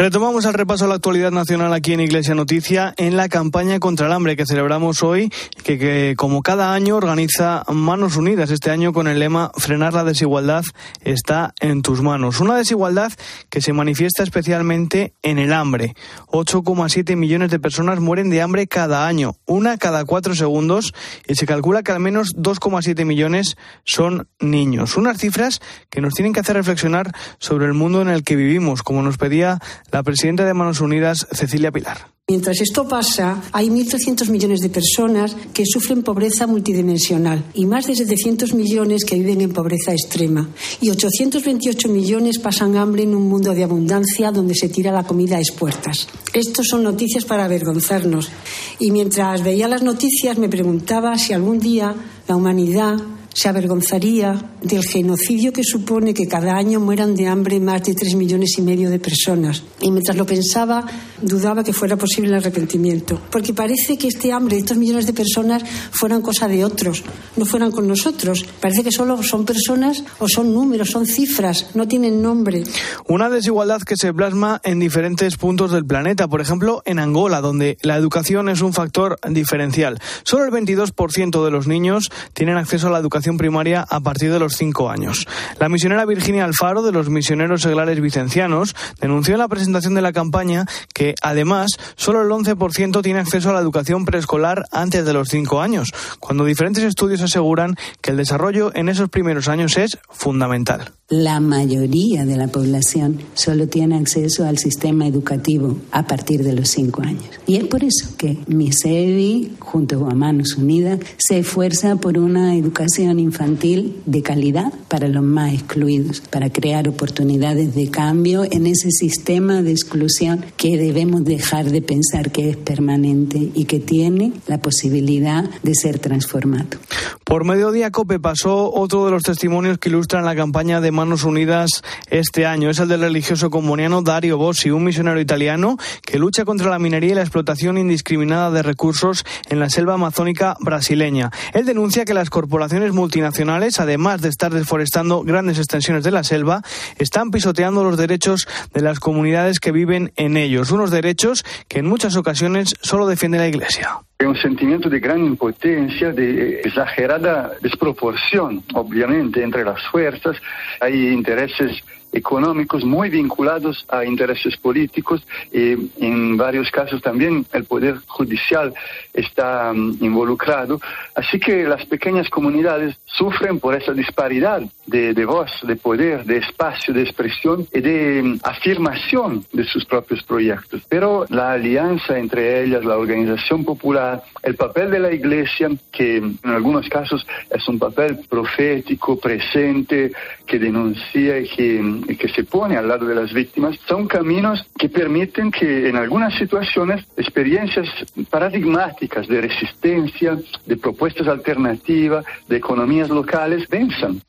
Retomamos 0.00 0.46
el 0.46 0.54
repaso 0.54 0.86
a 0.86 0.88
la 0.88 0.94
actualidad 0.94 1.30
nacional 1.30 1.74
aquí 1.74 1.92
en 1.92 2.00
Iglesia 2.00 2.34
Noticia 2.34 2.94
en 2.96 3.18
la 3.18 3.28
campaña 3.28 3.78
contra 3.80 4.06
el 4.06 4.14
hambre 4.14 4.34
que 4.34 4.46
celebramos 4.46 5.02
hoy, 5.02 5.30
que, 5.62 5.78
que, 5.78 6.14
como 6.16 6.40
cada 6.40 6.72
año 6.72 6.96
organiza 6.96 7.64
Manos 7.68 8.16
Unidas, 8.16 8.50
este 8.50 8.70
año 8.70 8.94
con 8.94 9.08
el 9.08 9.18
lema 9.18 9.52
Frenar 9.58 9.92
la 9.92 10.02
desigualdad 10.02 10.64
está 11.02 11.52
en 11.60 11.82
tus 11.82 12.00
manos. 12.00 12.40
Una 12.40 12.56
desigualdad 12.56 13.12
que 13.50 13.60
se 13.60 13.74
manifiesta 13.74 14.22
especialmente 14.22 15.12
en 15.20 15.38
el 15.38 15.52
hambre. 15.52 15.94
8,7 16.28 17.14
millones 17.14 17.50
de 17.50 17.60
personas 17.60 18.00
mueren 18.00 18.30
de 18.30 18.40
hambre 18.40 18.68
cada 18.68 19.06
año, 19.06 19.34
una 19.44 19.76
cada 19.76 20.06
cuatro 20.06 20.34
segundos, 20.34 20.94
y 21.28 21.34
se 21.34 21.44
calcula 21.44 21.82
que 21.82 21.92
al 21.92 22.00
menos 22.00 22.34
2,7 22.36 23.04
millones 23.04 23.58
son 23.84 24.28
niños. 24.40 24.96
Unas 24.96 25.18
cifras 25.18 25.60
que 25.90 26.00
nos 26.00 26.14
tienen 26.14 26.32
que 26.32 26.40
hacer 26.40 26.56
reflexionar 26.56 27.12
sobre 27.38 27.66
el 27.66 27.74
mundo 27.74 28.00
en 28.00 28.08
el 28.08 28.24
que 28.24 28.36
vivimos, 28.36 28.82
como 28.82 29.02
nos 29.02 29.18
pedía 29.18 29.60
la 29.92 30.02
presidenta 30.02 30.44
de 30.44 30.54
Manos 30.54 30.80
Unidas, 30.80 31.26
Cecilia 31.32 31.72
Pilar. 31.72 32.08
Mientras 32.28 32.60
esto 32.60 32.86
pasa, 32.86 33.42
hay 33.50 33.70
1.300 33.70 34.30
millones 34.30 34.60
de 34.60 34.68
personas 34.68 35.36
que 35.52 35.66
sufren 35.66 36.04
pobreza 36.04 36.46
multidimensional 36.46 37.42
y 37.54 37.66
más 37.66 37.86
de 37.86 37.96
700 37.96 38.54
millones 38.54 39.04
que 39.04 39.16
viven 39.16 39.40
en 39.40 39.52
pobreza 39.52 39.90
extrema. 39.90 40.48
Y 40.80 40.90
828 40.90 41.88
millones 41.88 42.38
pasan 42.38 42.76
hambre 42.76 43.02
en 43.02 43.16
un 43.16 43.28
mundo 43.28 43.52
de 43.52 43.64
abundancia 43.64 44.30
donde 44.30 44.54
se 44.54 44.68
tira 44.68 44.92
la 44.92 45.02
comida 45.02 45.38
a 45.38 45.40
expuertas. 45.40 46.06
Estos 46.32 46.68
son 46.68 46.84
noticias 46.84 47.24
para 47.24 47.46
avergonzarnos. 47.46 48.30
Y 48.78 48.92
mientras 48.92 49.42
veía 49.42 49.66
las 49.66 49.82
noticias 49.82 50.38
me 50.38 50.48
preguntaba 50.48 51.18
si 51.18 51.32
algún 51.32 51.58
día 51.58 51.96
la 52.28 52.36
humanidad 52.36 52.96
se 53.32 53.48
avergonzaría 53.48 54.50
del 54.62 54.84
genocidio 54.84 55.52
que 55.52 55.62
supone 55.64 56.14
que 56.14 56.26
cada 56.26 56.56
año 56.56 56.80
mueran 56.80 57.14
de 57.14 57.28
hambre 57.28 57.60
más 57.60 57.82
de 57.84 57.94
tres 57.94 58.14
millones 58.14 58.58
y 58.58 58.62
medio 58.62 58.90
de 58.90 58.98
personas. 58.98 59.62
Y 59.80 59.90
mientras 59.90 60.16
lo 60.16 60.26
pensaba, 60.26 60.84
dudaba 61.22 61.62
que 61.64 61.72
fuera 61.72 61.96
posible 61.96 62.28
el 62.28 62.34
arrepentimiento. 62.34 63.20
Porque 63.30 63.54
parece 63.54 63.96
que 63.96 64.08
este 64.08 64.32
hambre 64.32 64.58
estos 64.58 64.76
millones 64.76 65.06
de 65.06 65.12
personas 65.12 65.62
fueran 65.92 66.22
cosa 66.22 66.48
de 66.48 66.64
otros, 66.64 67.04
no 67.36 67.44
fueran 67.44 67.70
con 67.70 67.86
nosotros. 67.86 68.44
Parece 68.60 68.82
que 68.82 68.92
solo 68.92 69.22
son 69.22 69.44
personas 69.44 70.02
o 70.18 70.28
son 70.28 70.52
números, 70.52 70.90
son 70.90 71.06
cifras, 71.06 71.70
no 71.74 71.86
tienen 71.86 72.22
nombre. 72.22 72.64
Una 73.06 73.30
desigualdad 73.30 73.82
que 73.82 73.96
se 73.96 74.12
plasma 74.12 74.60
en 74.64 74.80
diferentes 74.80 75.36
puntos 75.36 75.72
del 75.72 75.84
planeta. 75.84 76.28
Por 76.28 76.40
ejemplo, 76.40 76.82
en 76.84 76.98
Angola, 76.98 77.40
donde 77.40 77.78
la 77.82 77.96
educación 77.96 78.48
es 78.48 78.60
un 78.60 78.72
factor 78.72 79.18
diferencial. 79.28 80.00
Solo 80.24 80.44
el 80.44 80.50
22% 80.50 81.44
de 81.44 81.50
los 81.50 81.66
niños 81.66 82.10
tienen 82.34 82.56
acceso 82.56 82.88
a 82.88 82.90
la 82.90 82.98
educación 82.98 83.19
primaria 83.38 83.86
a 83.88 84.00
partir 84.00 84.32
de 84.32 84.38
los 84.38 84.54
cinco 84.54 84.90
años. 84.90 85.26
La 85.58 85.68
misionera 85.68 86.04
Virginia 86.04 86.44
Alfaro, 86.44 86.82
de 86.82 86.92
los 86.92 87.10
misioneros 87.10 87.62
seglares 87.62 88.00
vicencianos, 88.00 88.74
denunció 89.00 89.34
en 89.34 89.40
la 89.40 89.48
presentación 89.48 89.94
de 89.94 90.02
la 90.02 90.12
campaña 90.12 90.66
que, 90.94 91.14
además, 91.22 91.70
solo 91.96 92.22
el 92.22 92.28
11% 92.28 93.02
tiene 93.02 93.20
acceso 93.20 93.50
a 93.50 93.52
la 93.52 93.60
educación 93.60 94.04
preescolar 94.04 94.64
antes 94.72 95.04
de 95.04 95.12
los 95.12 95.28
cinco 95.28 95.60
años, 95.60 95.92
cuando 96.18 96.44
diferentes 96.44 96.84
estudios 96.84 97.20
aseguran 97.22 97.76
que 98.00 98.10
el 98.10 98.16
desarrollo 98.16 98.74
en 98.74 98.88
esos 98.88 99.08
primeros 99.08 99.48
años 99.48 99.76
es 99.76 99.98
fundamental. 100.08 100.92
La 101.10 101.40
mayoría 101.40 102.24
de 102.24 102.36
la 102.36 102.46
población 102.46 103.18
solo 103.34 103.66
tiene 103.66 103.96
acceso 103.96 104.44
al 104.44 104.58
sistema 104.58 105.08
educativo 105.08 105.76
a 105.90 106.06
partir 106.06 106.44
de 106.44 106.52
los 106.52 106.68
cinco 106.68 107.02
años. 107.02 107.24
Y 107.48 107.56
es 107.56 107.64
por 107.64 107.82
eso 107.82 108.16
que 108.16 108.38
MISEVI, 108.46 109.56
junto 109.58 110.06
a 110.08 110.14
Manos 110.14 110.54
Unidas, 110.56 111.00
se 111.18 111.40
esfuerza 111.40 111.96
por 111.96 112.16
una 112.16 112.54
educación 112.54 113.09
educación 113.10 113.18
infantil 113.18 114.02
de 114.06 114.22
calidad 114.22 114.72
para 114.88 115.08
los 115.08 115.22
más 115.22 115.52
excluidos, 115.52 116.20
para 116.20 116.50
crear 116.50 116.88
oportunidades 116.88 117.74
de 117.74 117.90
cambio 117.90 118.44
en 118.44 118.66
ese 118.66 118.90
sistema 118.90 119.62
de 119.62 119.72
exclusión 119.72 120.44
que 120.56 120.76
debemos 120.76 121.24
dejar 121.24 121.70
de 121.70 121.82
pensar 121.82 122.30
que 122.30 122.50
es 122.50 122.56
permanente 122.56 123.50
y 123.54 123.64
que 123.64 123.80
tiene 123.80 124.32
la 124.46 124.58
posibilidad 124.58 125.48
de 125.62 125.74
ser 125.74 125.98
transformado. 125.98 126.78
Por 127.24 127.44
mediodía 127.44 127.90
COPE 127.90 128.18
pasó 128.18 128.72
otro 128.72 129.04
de 129.04 129.12
los 129.12 129.22
testimonios 129.22 129.78
que 129.78 129.88
ilustran 129.88 130.24
la 130.24 130.34
campaña 130.34 130.80
de 130.80 130.90
Manos 130.90 131.24
Unidas 131.24 131.82
este 132.10 132.44
año. 132.44 132.70
Es 132.70 132.78
el 132.78 132.88
del 132.88 133.02
religioso 133.02 133.50
comuniano 133.50 134.02
Dario 134.02 134.36
Bossi, 134.36 134.70
un 134.70 134.84
misionero 134.84 135.20
italiano 135.20 135.76
que 136.02 136.18
lucha 136.18 136.44
contra 136.44 136.70
la 136.70 136.78
minería 136.78 137.12
y 137.12 137.14
la 137.14 137.22
explotación 137.22 137.78
indiscriminada 137.78 138.50
de 138.50 138.62
recursos 138.62 139.24
en 139.48 139.60
la 139.60 139.70
selva 139.70 139.94
amazónica 139.94 140.56
brasileña. 140.60 141.30
Él 141.52 141.66
denuncia 141.66 142.04
que 142.04 142.14
las 142.14 142.30
corporaciones 142.30 142.92
multinacionales, 143.00 143.80
además 143.80 144.20
de 144.20 144.28
estar 144.28 144.52
deforestando 144.52 145.22
grandes 145.22 145.58
extensiones 145.58 146.04
de 146.04 146.10
la 146.10 146.22
selva, 146.22 146.62
están 146.98 147.30
pisoteando 147.30 147.82
los 147.82 147.96
derechos 147.96 148.46
de 148.72 148.82
las 148.82 149.00
comunidades 149.00 149.58
que 149.58 149.72
viven 149.72 150.12
en 150.16 150.36
ellos, 150.36 150.70
unos 150.70 150.90
derechos 150.90 151.44
que 151.68 151.80
en 151.80 151.86
muchas 151.86 152.16
ocasiones 152.16 152.76
solo 152.82 153.06
defiende 153.06 153.38
la 153.38 153.48
Iglesia. 153.48 153.98
Hay 154.18 154.26
un 154.26 154.36
sentimiento 154.36 154.90
de 154.90 155.00
gran 155.00 155.24
impotencia, 155.24 156.12
de 156.12 156.60
exagerada 156.60 157.52
desproporción, 157.62 158.62
obviamente, 158.74 159.42
entre 159.42 159.64
las 159.64 159.80
fuerzas. 159.90 160.36
Hay 160.80 161.08
intereses 161.08 161.82
económicos 162.12 162.84
muy 162.84 163.10
vinculados 163.10 163.84
a 163.88 164.04
intereses 164.04 164.56
políticos 164.56 165.26
y 165.52 165.76
en 166.04 166.36
varios 166.36 166.70
casos 166.70 167.00
también 167.02 167.46
el 167.52 167.64
poder 167.64 167.96
judicial 168.06 168.74
está 169.12 169.72
um, 169.72 169.96
involucrado. 170.00 170.80
Así 171.14 171.38
que 171.38 171.64
las 171.64 171.84
pequeñas 171.86 172.28
comunidades 172.28 172.96
sufren 173.04 173.60
por 173.60 173.74
esa 173.74 173.92
disparidad 173.92 174.62
de, 174.86 175.24
voz, 175.24 175.50
de 175.62 175.76
poder, 175.76 176.24
de 176.24 176.38
espacio, 176.38 176.92
de 176.92 177.02
expresión 177.02 177.66
y 177.72 177.80
de 177.80 178.20
um, 178.22 178.38
afirmación 178.42 179.44
de 179.52 179.64
sus 179.64 179.84
propios 179.84 180.22
proyectos. 180.22 180.82
Pero 180.88 181.26
la 181.28 181.52
alianza 181.52 182.18
entre 182.18 182.64
ellas, 182.64 182.84
la 182.84 182.96
organización 182.98 183.64
popular, 183.64 184.22
el 184.42 184.56
papel 184.56 184.90
de 184.90 184.98
la 184.98 185.12
iglesia, 185.12 185.70
que 185.92 186.16
en 186.16 186.38
algunos 186.44 186.88
casos 186.88 187.26
es 187.50 187.68
un 187.68 187.78
papel 187.78 188.18
profético, 188.28 189.18
presente, 189.18 190.12
que 190.46 190.58
denuncia 190.58 191.38
y 191.38 191.48
que 191.48 191.99
que 192.02 192.28
se 192.28 192.44
pone 192.44 192.76
al 192.76 192.88
lado 192.88 193.06
de 193.06 193.14
las 193.14 193.32
víctimas 193.32 193.78
son 193.88 194.06
caminos 194.06 194.64
que 194.78 194.88
permiten 194.88 195.50
que 195.50 195.88
en 195.88 195.96
algunas 195.96 196.34
situaciones 196.38 197.04
experiencias 197.16 197.88
paradigmáticas 198.30 199.26
de 199.28 199.40
resistencia, 199.40 200.38
de 200.66 200.76
propuestas 200.76 201.28
alternativas, 201.28 202.24
de 202.48 202.56
economías 202.56 203.08
locales 203.08 203.68
venzan. 203.68 204.20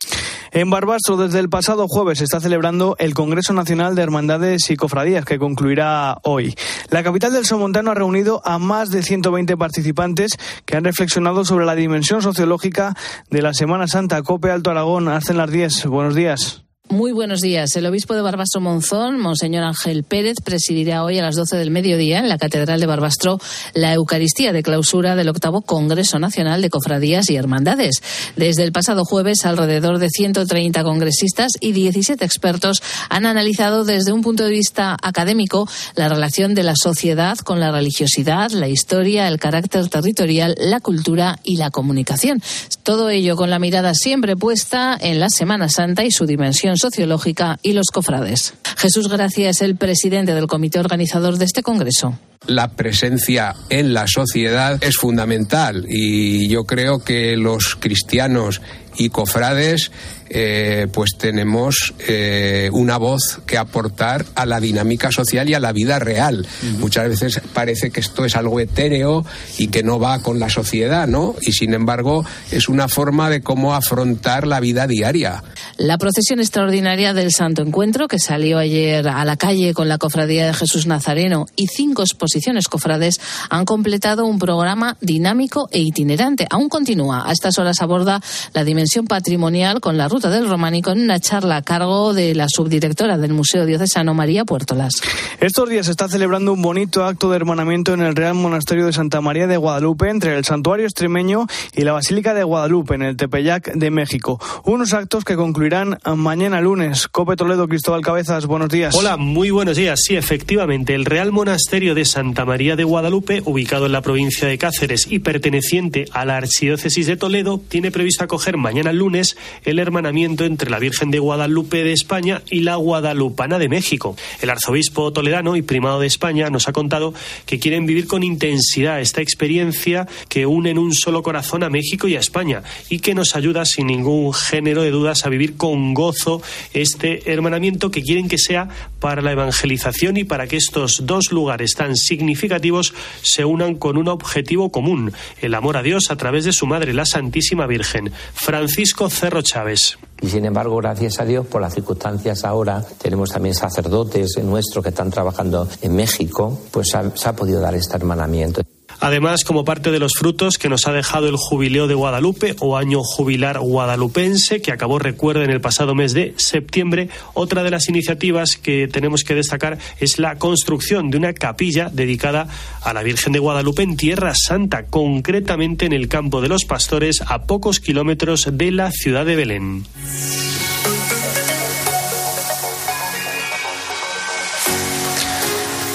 En 0.54 0.70
Barbastro, 0.70 1.16
desde 1.16 1.40
el 1.40 1.48
pasado 1.48 1.86
jueves, 1.88 2.18
se 2.18 2.26
está 2.26 2.42
celebrando 2.42 2.98
el 3.00 3.14
Congreso 3.14 3.54
Nacional 3.54 3.96
de 3.96 4.02
Hermandades 4.02 4.70
y 4.70 4.76
Cofradías, 4.76 5.24
que 5.24 5.40
concluirá 5.40 6.18
hoy. 6.24 6.54
La 6.90 7.04
capital 7.04 7.32
del 7.32 7.46
Somontano 7.46 7.92
ha 7.92 7.96
reunido 7.96 8.42
a 8.44 8.60
más 8.60 8.92
de 8.92 9.02
120 9.02 9.56
participantes 9.56 10.38
que 10.66 10.76
han 10.76 10.84
reflexionado 10.84 11.46
sobre 11.46 11.66
la 11.66 11.76
dimensión 11.76 12.22
sociológica 12.22 12.96
de 13.30 13.42
la 13.42 13.54
Semana 13.54 13.88
Santa. 13.88 14.22
Cope 14.24 14.52
Alto 14.52 14.72
Aragón, 14.72 15.08
hacen 15.08 15.38
las 15.38 15.50
10. 15.50 15.86
Buenos 15.86 16.16
días. 16.16 16.61
Muy 16.90 17.14
buenos 17.14 17.40
días. 17.40 17.74
El 17.78 17.86
obispo 17.86 18.16
de 18.16 18.22
Barbastro 18.22 18.60
Monzón, 18.60 19.18
Monseñor 19.18 19.64
Ángel 19.64 20.04
Pérez, 20.04 20.36
presidirá 20.44 21.06
hoy 21.06 21.20
a 21.20 21.22
las 21.22 21.38
12 21.38 21.56
del 21.56 21.72
mediodía 21.72 22.20
en 22.20 22.28
la 22.28 22.38
Catedral 22.38 22.82
de 22.82 22.86
Barbastro 22.86 23.40
la 23.74 23.94
Eucaristía 23.94 24.52
de 24.52 24.62
clausura 24.62 25.16
del 25.16 25.30
octavo 25.30 25.62
Congreso 25.62 26.20
Nacional 26.20 26.62
de 26.62 26.70
Cofradías 26.70 27.30
y 27.30 27.38
Hermandades. 27.38 28.02
Desde 28.36 28.64
el 28.64 28.74
pasado 28.74 29.06
jueves, 29.06 29.46
alrededor 29.46 30.00
de 30.00 30.10
130 30.10 30.84
congresistas 30.84 31.54
y 31.62 31.72
17 31.72 32.26
expertos 32.26 32.84
han 33.10 33.26
analizado 33.26 33.86
desde 33.86 34.12
un 34.12 34.22
punto 34.22 34.44
de 34.44 34.52
vista 34.52 34.98
académico 35.02 35.70
la 35.96 36.10
relación 36.10 36.56
de 36.56 36.64
la 36.64 36.76
sociedad 36.76 37.38
con 37.38 37.62
la 37.62 37.72
religiosidad, 37.72 38.52
la 38.52 38.68
historia, 38.68 39.30
el 39.30 39.40
carácter 39.40 39.88
territorial, 39.88 40.56
la 40.60 40.82
cultura 40.82 41.40
y 41.44 41.56
la 41.56 41.72
comunicación. 41.72 42.42
Todo 42.84 43.10
ello 43.10 43.38
con 43.38 43.50
la 43.50 43.60
mirada 43.60 43.94
siempre 43.94 44.36
puesta 44.36 44.98
en 45.00 45.22
la 45.22 45.30
Semana 45.30 45.70
Santa 45.70 46.04
y 46.04 46.12
su 46.12 46.26
dimensión 46.26 46.71
sociológica 46.78 47.60
y 47.62 47.74
los 47.74 47.88
cofrades. 47.88 48.54
Jesús 48.78 49.08
Gracia 49.10 49.50
es 49.50 49.62
el 49.62 49.76
presidente 49.76 50.34
del 50.34 50.48
comité 50.48 50.80
organizador 50.80 51.38
de 51.38 51.46
este 51.46 51.64
congreso 51.64 52.18
la 52.48 52.70
presencia 52.70 53.56
en 53.70 53.94
la 53.94 54.08
sociedad 54.08 54.84
es 54.84 54.96
fundamental 54.98 55.86
y 55.88 56.48
yo 56.48 56.64
creo 56.64 57.00
que 57.04 57.38
los 57.38 57.76
cristianos 57.76 58.62
y 58.98 59.10
cofrades 59.10 59.92
eh, 60.34 60.88
pues 60.94 61.12
tenemos 61.18 61.94
eh, 62.08 62.70
una 62.74 62.98
voz 62.98 63.42
que 63.46 63.58
aportar 63.58 64.26
a 64.36 64.46
la 64.46 64.60
dinámica 64.60 65.12
social 65.12 65.50
y 65.50 65.54
a 65.54 65.60
la 65.60 65.74
vida 65.74 66.00
real. 66.00 66.46
Muchas 66.80 67.10
veces 67.10 67.42
parece 67.54 67.92
que 67.92 68.00
esto 68.00 68.24
es 68.26 68.36
algo 68.36 68.60
etéreo 68.60 69.26
y 69.58 69.68
que 69.68 69.84
no 69.84 70.00
va 70.00 70.22
con 70.22 70.40
la 70.40 70.50
sociedad, 70.50 71.08
¿no? 71.08 71.36
Y 71.42 71.52
sin 71.52 71.74
embargo 71.74 72.26
es 72.52 72.70
una 72.70 72.88
forma 72.88 73.30
de 73.30 73.42
cómo 73.42 73.76
afrontar 73.76 74.48
la 74.48 74.60
vida 74.60 74.88
diaria. 74.88 75.44
La 75.78 75.98
procesión 75.98 76.40
extraordinaria 76.40 77.14
del 77.14 77.32
Santo 77.32 77.62
Encuentro, 77.62 78.08
que 78.08 78.20
salió 78.20 78.58
ayer 78.58 79.08
a 79.08 79.26
la 79.26 79.36
calle 79.36 79.74
con 79.74 79.90
la 79.90 79.98
Cofradía 79.98 80.46
de 80.46 80.54
Jesús 80.54 80.86
Nazareno 80.86 81.46
y 81.56 81.68
cinco 81.68 82.04
exposiciones 82.04 82.31
cofrades, 82.70 83.20
han 83.50 83.66
completado 83.66 84.26
un 84.26 84.40
programa 84.40 84.98
dinámico 85.02 85.68
e 85.72 85.80
itinerante. 85.80 86.48
Aún 86.50 86.70
continúa. 86.70 87.28
A 87.28 87.32
estas 87.32 87.58
horas 87.58 87.82
aborda 87.82 88.22
la 88.54 88.64
dimensión 88.64 89.06
patrimonial 89.06 89.82
con 89.82 89.98
la 89.98 90.08
ruta 90.08 90.30
del 90.30 90.50
Románico 90.50 90.92
en 90.92 91.02
una 91.02 91.20
charla 91.20 91.58
a 91.58 91.62
cargo 91.62 92.14
de 92.14 92.36
la 92.36 92.48
subdirectora 92.50 93.18
del 93.18 93.34
Museo 93.34 93.66
Diocesano 93.66 94.14
María 94.14 94.46
Puertolas. 94.46 94.94
Estos 95.40 95.70
días 95.70 95.86
se 95.86 95.92
está 95.92 96.08
celebrando 96.08 96.54
un 96.54 96.62
bonito 96.62 97.06
acto 97.06 97.30
de 97.30 97.36
hermanamiento 97.38 97.94
en 97.94 98.02
el 98.02 98.16
Real 98.16 98.36
Monasterio 98.36 98.86
de 98.86 98.94
Santa 98.94 99.22
María 99.22 99.48
de 99.48 99.58
Guadalupe 99.58 100.10
entre 100.10 100.38
el 100.38 100.46
Santuario 100.46 100.86
Extremeño 100.86 101.48
y 101.74 101.82
la 101.82 101.94
Basílica 101.94 102.34
de 102.34 102.44
Guadalupe 102.44 102.96
en 102.96 103.02
el 103.02 103.18
Tepeyac 103.18 103.74
de 103.74 103.92
México. 103.92 104.40
Unos 104.66 104.94
actos 104.94 105.24
que 105.24 105.36
concluirán 105.36 105.98
mañana 106.16 106.62
lunes. 106.62 107.08
Cope 107.08 107.36
Toledo, 107.36 107.68
Cristóbal 107.68 108.02
Cabezas, 108.02 108.46
buenos 108.46 108.70
días. 108.70 108.96
Hola, 108.96 109.18
muy 109.18 109.52
buenos 109.52 109.78
días. 109.78 110.00
Sí, 110.04 110.16
efectivamente, 110.16 110.96
el 110.96 111.06
Real 111.06 111.32
Monasterio 111.32 111.96
de 111.96 112.06
Santa 112.22 112.46
María 112.46 112.76
de 112.76 112.84
Guadalupe, 112.84 113.42
ubicado 113.46 113.88
en 113.88 113.94
la 113.94 114.04
provincia 114.04 114.48
de 114.48 114.60
Cáceres 114.60 115.08
y 115.10 115.18
perteneciente 115.18 116.06
a 116.12 116.24
la 116.24 116.38
Archidiócesis 116.38 117.08
de 117.08 117.18
Toledo, 117.18 117.60
tiene 117.68 117.90
previsto 117.90 118.24
acoger 118.24 118.58
mañana 118.58 118.94
lunes 118.94 119.38
el 119.64 119.80
hermanamiento 119.80 120.46
entre 120.46 120.70
la 120.70 120.78
Virgen 120.78 121.10
de 121.10 121.18
Guadalupe 121.18 121.84
de 121.84 121.94
España 121.94 122.44
y 122.48 122.60
la 122.60 122.76
Guadalupana 122.76 123.58
de 123.58 123.70
México. 123.70 124.16
El 124.40 124.52
arzobispo 124.52 125.12
toledano 125.12 125.56
y 125.56 125.64
primado 125.64 126.00
de 126.00 126.06
España 126.06 126.52
nos 126.52 126.68
ha 126.68 126.74
contado 126.74 127.16
que 127.48 127.58
quieren 127.58 127.88
vivir 127.88 128.06
con 128.06 128.22
intensidad 128.22 129.02
esta 129.02 129.22
experiencia 129.22 130.08
que 130.30 130.46
une 130.46 130.70
en 130.70 130.78
un 130.78 130.94
solo 130.94 131.24
corazón 131.24 131.64
a 131.64 131.72
México 131.72 132.08
y 132.08 132.18
a 132.18 132.20
España 132.20 132.62
y 132.88 133.00
que 133.00 133.16
nos 133.16 133.36
ayuda 133.36 133.66
sin 133.66 133.88
ningún 133.88 134.32
género 134.32 134.84
de 134.84 134.92
dudas 134.92 135.26
a 135.26 135.30
vivir 135.30 135.58
con 135.58 135.96
gozo 135.96 136.44
este 136.76 137.32
hermanamiento 137.32 137.90
que 137.90 138.04
quieren 138.04 138.28
que 138.28 138.38
sea 138.38 138.70
para 139.00 139.24
la 139.24 139.32
evangelización 139.32 140.18
y 140.18 140.24
para 140.24 140.46
que 140.46 140.58
estos 140.58 141.08
dos 141.08 141.32
lugares 141.32 141.74
tan 141.74 141.96
significativos 142.12 142.94
se 143.22 143.46
unan 143.46 143.76
con 143.76 143.96
un 143.96 144.10
objetivo 144.10 144.70
común, 144.70 145.14
el 145.40 145.56
amor 145.56 145.78
a 145.78 145.82
Dios 145.82 146.04
a 146.10 146.18
través 146.18 146.44
de 146.44 146.52
su 146.52 146.68
madre, 146.68 146.94
la 146.94 147.06
Santísima 147.06 147.68
Virgen. 147.68 148.12
Francisco 148.34 149.10
Cerro 149.10 149.42
Chávez. 149.42 149.98
Y 150.22 150.28
sin 150.28 150.44
embargo, 150.44 150.76
gracias 150.76 151.22
a 151.22 151.26
Dios, 151.26 151.48
por 151.48 151.62
las 151.62 151.74
circunstancias 151.74 152.44
ahora, 152.44 152.84
tenemos 153.02 153.30
también 153.30 153.56
sacerdotes 153.56 154.38
nuestros 154.44 154.84
que 154.84 154.90
están 154.90 155.10
trabajando 155.10 155.70
en 155.82 155.96
México, 155.96 156.60
pues 156.70 156.90
se 156.90 157.30
ha 157.30 157.34
podido 157.34 157.62
dar 157.62 157.76
este 157.76 157.96
hermanamiento. 157.96 158.62
Además, 159.02 159.44
como 159.44 159.66
parte 159.66 159.90
de 159.90 159.98
los 159.98 160.14
frutos 160.14 160.60
que 160.60 160.70
nos 160.70 160.88
ha 160.88 160.94
dejado 160.94 161.28
el 161.28 161.36
Jubileo 161.36 161.88
de 161.88 161.96
Guadalupe 161.96 162.56
o 162.60 162.78
Año 162.78 163.02
Jubilar 163.04 163.60
Guadalupense, 163.60 164.62
que 164.62 164.72
acabó, 164.72 165.00
recuerden, 165.00 165.50
el 165.50 165.60
pasado 165.60 165.96
mes 165.96 166.14
de 166.14 166.36
septiembre, 166.38 167.10
otra 167.34 167.64
de 167.64 167.72
las 167.72 167.90
iniciativas 167.90 168.58
que 168.58 168.88
tenemos 168.88 169.24
que 169.24 169.34
destacar 169.34 169.80
es 170.00 170.20
la 170.20 170.38
construcción 170.38 171.10
de 171.10 171.18
una 171.18 171.34
capilla 171.34 171.90
dedicada 171.92 172.48
a 172.84 172.94
la 172.94 173.02
Virgen 173.02 173.34
de 173.34 173.40
Guadalupe 173.40 173.82
en 173.82 173.98
Tierra 173.98 174.34
Santa, 174.36 174.86
concretamente 174.86 175.88
en 175.88 175.94
el 175.94 176.08
campo 176.08 176.40
de 176.40 176.50
los 176.50 176.66
pastores, 176.66 177.24
a 177.26 177.48
pocos 177.48 177.80
kilómetros 177.80 178.50
de 178.54 178.72
la 178.72 178.92
ciudad 178.92 179.26
de 179.26 179.36
Belén. 179.36 179.84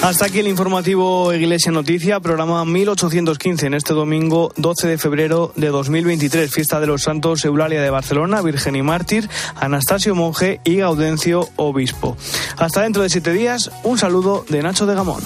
Hasta 0.06 0.26
aquí 0.26 0.38
el 0.38 0.46
informativo 0.46 1.34
Iglesia 1.34 1.72
Noticia, 1.72 2.20
programa 2.20 2.64
1815 2.64 3.66
en 3.66 3.74
este 3.74 3.92
domingo 3.92 4.52
12 4.56 4.86
de 4.86 4.98
febrero 4.98 5.52
de 5.56 5.66
2023, 5.66 6.48
fiesta 6.48 6.78
de 6.78 6.86
los 6.86 7.02
santos 7.02 7.44
Eulalia 7.44 7.82
de 7.82 7.90
Barcelona, 7.90 8.40
Virgen 8.40 8.76
y 8.76 8.82
Mártir, 8.82 9.28
Anastasio 9.56 10.14
Monje 10.14 10.60
y 10.62 10.76
Gaudencio 10.76 11.48
Obispo. 11.56 12.16
Hasta 12.56 12.82
dentro 12.82 13.02
de 13.02 13.10
siete 13.10 13.32
días, 13.32 13.72
un 13.82 13.98
saludo 13.98 14.44
de 14.48 14.62
Nacho 14.62 14.86
de 14.86 14.94
Gamón. 14.94 15.24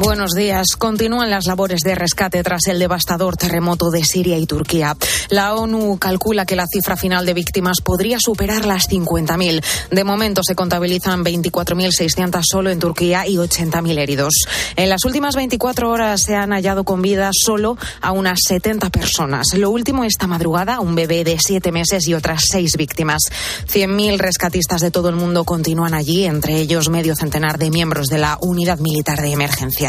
Buenos 0.00 0.30
días. 0.30 0.76
Continúan 0.78 1.28
las 1.28 1.46
labores 1.46 1.80
de 1.80 1.96
rescate 1.96 2.44
tras 2.44 2.68
el 2.68 2.78
devastador 2.78 3.36
terremoto 3.36 3.90
de 3.90 4.04
Siria 4.04 4.38
y 4.38 4.46
Turquía. 4.46 4.96
La 5.28 5.56
ONU 5.56 5.98
calcula 5.98 6.46
que 6.46 6.54
la 6.54 6.66
cifra 6.68 6.96
final 6.96 7.26
de 7.26 7.34
víctimas 7.34 7.80
podría 7.82 8.18
superar 8.20 8.64
las 8.64 8.88
50.000. 8.88 9.60
De 9.90 10.04
momento 10.04 10.42
se 10.44 10.54
contabilizan 10.54 11.24
24.600 11.24 12.42
solo 12.48 12.70
en 12.70 12.78
Turquía 12.78 13.26
y 13.26 13.36
80.000 13.36 13.98
heridos. 13.98 14.34
En 14.76 14.88
las 14.88 15.04
últimas 15.04 15.34
24 15.34 15.90
horas 15.90 16.22
se 16.22 16.36
han 16.36 16.52
hallado 16.52 16.84
con 16.84 17.02
vida 17.02 17.30
solo 17.32 17.76
a 18.00 18.12
unas 18.12 18.38
70 18.46 18.90
personas. 18.90 19.48
Lo 19.54 19.70
último 19.70 20.04
esta 20.04 20.28
madrugada, 20.28 20.78
un 20.78 20.94
bebé 20.94 21.24
de 21.24 21.38
7 21.44 21.72
meses 21.72 22.06
y 22.06 22.14
otras 22.14 22.44
6 22.52 22.76
víctimas. 22.76 23.22
100.000 23.66 24.16
rescatistas 24.18 24.80
de 24.80 24.92
todo 24.92 25.08
el 25.08 25.16
mundo 25.16 25.42
continúan 25.42 25.94
allí, 25.94 26.24
entre 26.24 26.60
ellos 26.60 26.88
medio 26.88 27.16
centenar 27.16 27.58
de 27.58 27.70
miembros 27.70 28.06
de 28.06 28.18
la 28.18 28.38
Unidad 28.40 28.78
Militar 28.78 29.20
de 29.20 29.32
Emergencia. 29.32 29.87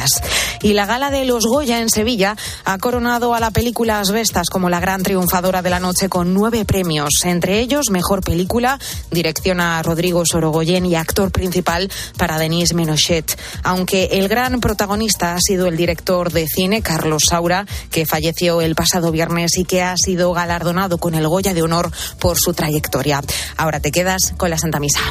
Y 0.61 0.73
la 0.73 0.85
gala 0.85 1.11
de 1.11 1.25
los 1.25 1.45
Goya 1.45 1.79
en 1.79 1.89
Sevilla 1.89 2.35
ha 2.65 2.77
coronado 2.77 3.33
a 3.33 3.39
la 3.39 3.51
película 3.51 3.99
Asbestas 3.99 4.49
como 4.49 4.69
la 4.69 4.79
gran 4.79 5.03
triunfadora 5.03 5.61
de 5.61 5.69
la 5.69 5.79
noche 5.79 6.09
con 6.09 6.33
nueve 6.33 6.65
premios, 6.65 7.09
entre 7.23 7.59
ellos 7.59 7.89
Mejor 7.89 8.21
Película, 8.21 8.79
dirección 9.11 9.61
a 9.61 9.81
Rodrigo 9.83 10.23
Sorogoyen 10.25 10.85
y 10.85 10.95
actor 10.95 11.31
principal 11.31 11.89
para 12.17 12.37
Denis 12.37 12.73
Menochet. 12.73 13.39
Aunque 13.63 14.09
el 14.11 14.27
gran 14.27 14.59
protagonista 14.59 15.35
ha 15.35 15.39
sido 15.39 15.67
el 15.67 15.77
director 15.77 16.31
de 16.31 16.47
cine, 16.47 16.81
Carlos 16.81 17.23
Saura, 17.29 17.65
que 17.91 18.05
falleció 18.05 18.61
el 18.61 18.75
pasado 18.75 19.11
viernes 19.11 19.57
y 19.57 19.65
que 19.65 19.81
ha 19.81 19.95
sido 19.97 20.33
galardonado 20.33 20.97
con 20.97 21.15
el 21.15 21.27
Goya 21.27 21.53
de 21.53 21.61
Honor 21.61 21.91
por 22.19 22.37
su 22.37 22.53
trayectoria. 22.53 23.21
Ahora 23.57 23.79
te 23.79 23.91
quedas 23.91 24.33
con 24.37 24.49
la 24.49 24.57
Santa 24.57 24.79
Misa. 24.79 25.01